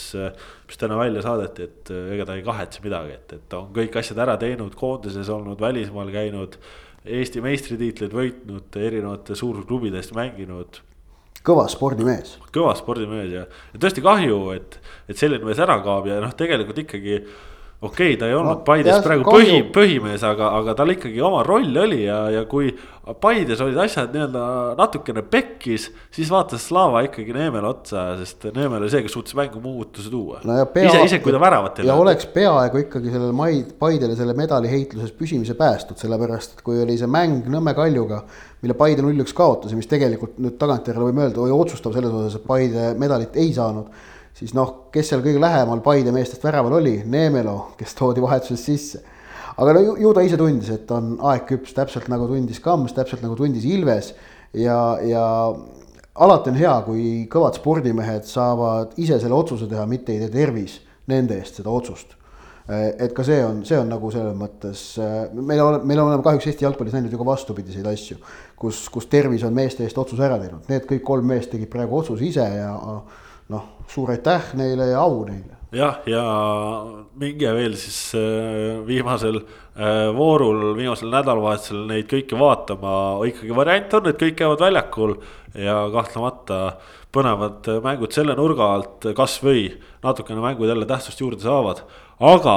[0.70, 4.00] mis täna välja saadeti, et ega ta ei kahetse midagi, et, et ta on kõik
[4.00, 6.56] asjad ära teinud, koondises olnud, välismaal käinud.
[7.04, 10.80] Eesti meistritiitleid võitnud, erinevate suurklubide eest mänginud
[11.44, 12.38] kõva spordimees.
[12.56, 14.78] kõva spordimees ja, ja tõesti kahju, et,
[15.12, 17.20] et selline mees ära kaob ja noh, tegelikult ikkagi
[17.84, 19.44] okei okay,, ta ei olnud no, Paides jah, praegu kahju.
[19.44, 22.72] põhi, põhimees, aga, aga tal ikkagi oma roll oli ja, ja kui
[23.20, 24.44] Paides olid asjad nii-öelda
[24.80, 29.60] natukene pekkis, siis vaatas Slava ikkagi Neemele otsa, sest Neemel oli see, kes suutis mängu
[29.64, 30.56] muutuse tuua no.
[30.80, 31.98] ise, ise kui ta väravat ei löönud.
[31.98, 36.80] ja oleks peaaegu ikkagi sellele Maid, Paidele selle medali heitluses püsimise päästnud, sellepärast et kui
[36.86, 38.24] oli see mäng Nõmme Kaljuga
[38.64, 42.40] mille Paide null-üks kaotas ja mis tegelikult nüüd tagantjärele võime öelda, oli otsustav selles osas,
[42.40, 43.92] et Paide medalit ei saanud.
[44.38, 49.04] Siis noh, kes seal kõige lähemal Paide meestest väraval oli, Neemelo, kes toodi vahetuses sisse.
[49.58, 52.94] aga no ju, ju ta ise tundis, et on aeg küps, täpselt nagu tundis Kams,
[52.94, 54.14] täpselt nagu tundis Ilves.
[54.54, 55.26] Ja, ja
[56.14, 60.80] alati on hea, kui kõvad spordimehed saavad ise selle otsuse teha, mitte ei tee tervis
[61.10, 62.16] nende eest seda otsust.
[62.74, 64.84] Et ka see on, see on nagu selles mõttes,
[65.36, 68.22] meil on, meil on kahjuks Eesti jalgpallis näinud ju ka vastupidiseid asju,
[68.56, 71.98] kus, kus tervis on meeste eest otsuse ära teinud, need kõik kolm meest tegid praegu
[72.00, 72.72] otsuse ise ja
[73.92, 75.58] suur aitäh neile ja au neile.
[75.74, 76.24] jah, ja
[77.20, 82.96] minge veel siis äh, viimasel äh, voorul, viimasel nädalavahetusel neid kõiki vaatama,
[83.30, 85.18] ikkagi variant on, et kõik käivad väljakul
[85.58, 86.60] ja kahtlemata
[87.14, 89.68] põnevad mängud selle nurga alt kasvõi
[90.06, 91.84] natukene mängud jälle tähtsust juurde saavad
[92.22, 92.54] aga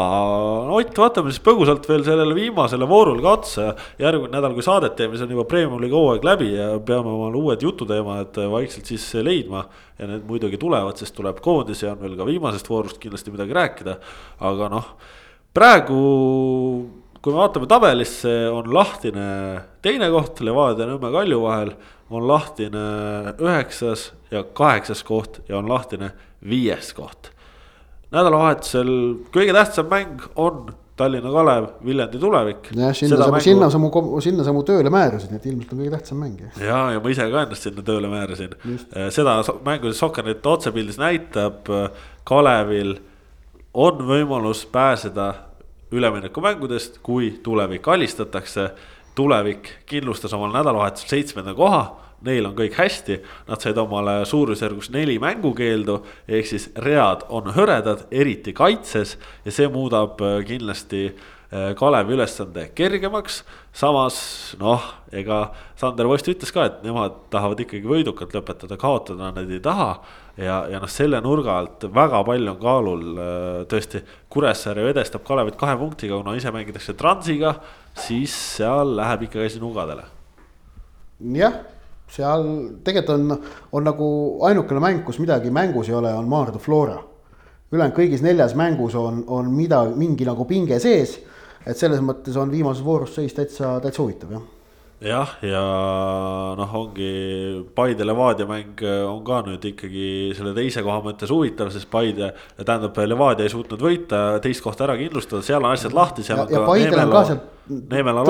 [0.66, 3.66] no Ott, vaatame siis põgusalt veel sellele viimasele voorule ka otsa.
[3.98, 7.62] järgmine nädal, kui saadet teeme, siis on juba Premium-liiga hooaeg läbi ja peame omale uued
[7.62, 9.66] jututeemad vaikselt siis leidma.
[9.98, 13.56] ja need muidugi tulevad, sest tuleb koondis ja on veel ka viimasest voorust kindlasti midagi
[13.56, 13.96] rääkida.
[14.40, 14.94] aga noh,
[15.54, 16.00] praegu
[17.22, 19.28] kui me vaatame tabelisse, on lahtine
[19.82, 21.72] teine koht Levadia ja Nõmme Kalju vahel.
[22.10, 22.82] on lahtine
[23.42, 26.12] üheksas ja kaheksas koht ja on lahtine
[26.44, 27.32] viies koht
[28.14, 28.90] nädalavahetusel
[29.34, 32.70] kõige tähtsam mäng on Tallinna Kalev, Viljandi tulevik.
[32.72, 33.44] jah, sinna sa, mängu...
[33.44, 33.90] sinna sa mu,
[34.24, 36.38] sinna sa mu tööle määrasid, nii et ilmselt on kõige tähtsam mäng.
[36.56, 38.54] ja, ja ma ise ka ennast sinna tööle määrasin.
[38.64, 39.36] Äh, seda
[39.66, 42.96] mängu Sokkernet otsepildis näitab, äh, Kalevil
[43.76, 45.34] on võimalus pääseda
[45.92, 48.70] üleminekumängudest, kui tulevik alistatakse.
[49.16, 53.20] tulevik kindlustas omal nädalavahetusel seitsmenda koha neil on kõik hästi.
[53.48, 59.16] Nad said omale suurusjärgus neli mängukeeldu, ehk siis read on hõredad, eriti kaitses
[59.46, 63.44] ja see muudab äh, kindlasti äh, Kalevi ülesande kergemaks.
[63.72, 69.50] samas noh, ega Sander Vost ütles ka, et nemad tahavad ikkagi võidukalt lõpetada, kaotada nad
[69.50, 70.02] ei taha.
[70.36, 75.56] ja, ja noh, selle nurga alt väga palju on kaalul äh, tõesti, Kuressaare vedestab Kalevit
[75.56, 77.56] kahe punktiga, kuna ise mängitakse Transiga,
[77.96, 80.04] siis seal läheb ikkagi asi nugadele.
[81.32, 81.75] jah
[82.10, 82.46] seal
[82.84, 83.36] tegelikult on,
[83.72, 84.08] on nagu
[84.46, 86.98] ainukene mäng, kus midagi mängus ei ole, on Maardu Flora.
[87.72, 91.18] ülejäänud kõigis neljas mängus on, on midagi, mingi nagu pinge sees.
[91.66, 94.55] et selles mõttes on viimases voorus seis täitsa, täitsa huvitav jah
[95.00, 95.62] jah, ja
[96.56, 97.08] noh, ongi
[97.76, 102.30] Paide Levadia mäng on ka nüüd ikkagi selle teise koha mõttes huvitav, sest Paide,
[102.62, 106.54] tähendab Levadia ei suutnud võita, teist kohta ära kindlustada, seal on asjad lahti, seal on.
[106.54, 107.42] ja Paidel on ka seal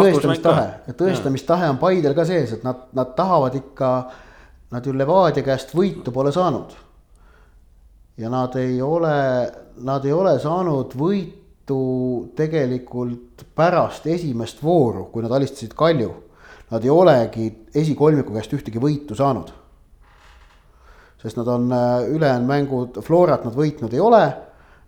[0.01, 3.93] tõestamistahe ja tõestamistahe on Paidel ka sees, et nad, nad tahavad ikka,
[4.75, 6.75] nad ju Levadia käest võitu pole saanud.
[8.19, 9.17] ja nad ei ole,
[9.87, 11.81] nad ei ole saanud võitu
[12.35, 16.26] tegelikult pärast esimest vooru, kui nad alistasid Kalju
[16.71, 19.53] nad ei olegi esikolmiku käest ühtegi võitu saanud.
[21.23, 24.25] sest nad on äh, ülejäänud mängud, Florat nad võitnud ei ole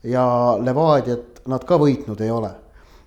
[0.05, 0.25] ja
[0.63, 2.51] Levadiat nad ka võitnud ei ole.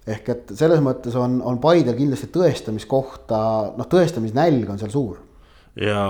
[0.08, 3.42] ehk et selles mõttes on, on Paidel kindlasti tõestamiskohta,
[3.78, 5.20] noh, tõestamisnälg on seal suur
[5.76, 6.02] ja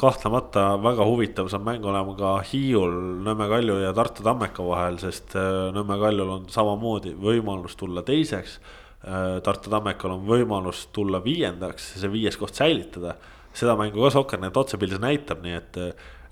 [0.00, 5.36] kahtlemata väga huvitav saab mäng olema ka Hiiul, Nõmme Kalju ja Tartu Tammeka vahel, sest
[5.36, 8.58] äh, Nõmme Kaljul on samamoodi võimalus tulla teiseks
[8.98, 13.14] Tartu Tammekal on võimalus tulla viiendaks ja see viies koht säilitada.
[13.54, 15.76] seda mängu ka Sokkernet otsepildis näitab, nii et,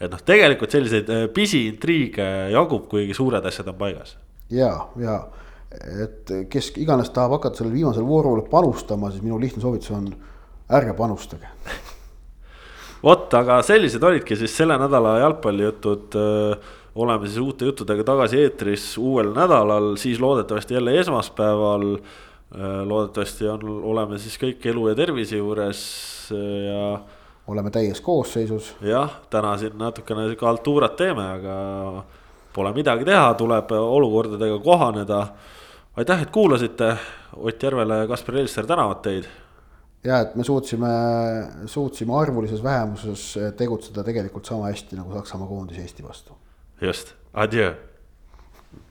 [0.00, 4.16] et noh, tegelikult selliseid äh, pisiintriige jagub, kuigi suured asjad on paigas.
[4.50, 5.20] ja, ja
[6.02, 10.10] et kes iganes tahab hakata sellele viimasele voorule panustama, siis minu lihtne soovitus on
[10.70, 11.48] ärge panustage
[13.06, 16.18] vot, aga sellised olidki siis selle nädala jalgpallijutud
[16.96, 22.25] oleme siis uute juttudega tagasi eetris uuel nädalal, siis loodetavasti jälle esmaspäeval Äh,
[22.84, 25.80] loodetavasti on, oleme siis kõik elu ja tervise juures
[26.32, 26.84] äh, ja.
[27.52, 28.74] oleme täies koosseisus.
[28.80, 31.56] jah, täna siin natukene sihuke haltuurat teeme, aga
[32.56, 35.26] pole midagi teha, tuleb olukordadega kohaneda.
[35.96, 36.96] aitäh, et kuulasite,
[37.36, 39.26] Ott Järvele ja Kaspar Elster tänavad teid.
[40.04, 40.88] ja, et me suutsime,
[41.66, 46.32] suutsime arvulises vähemuses tegutseda tegelikult sama hästi nagu Saksamaa koondis Eesti vastu.
[46.80, 47.74] just, adjöö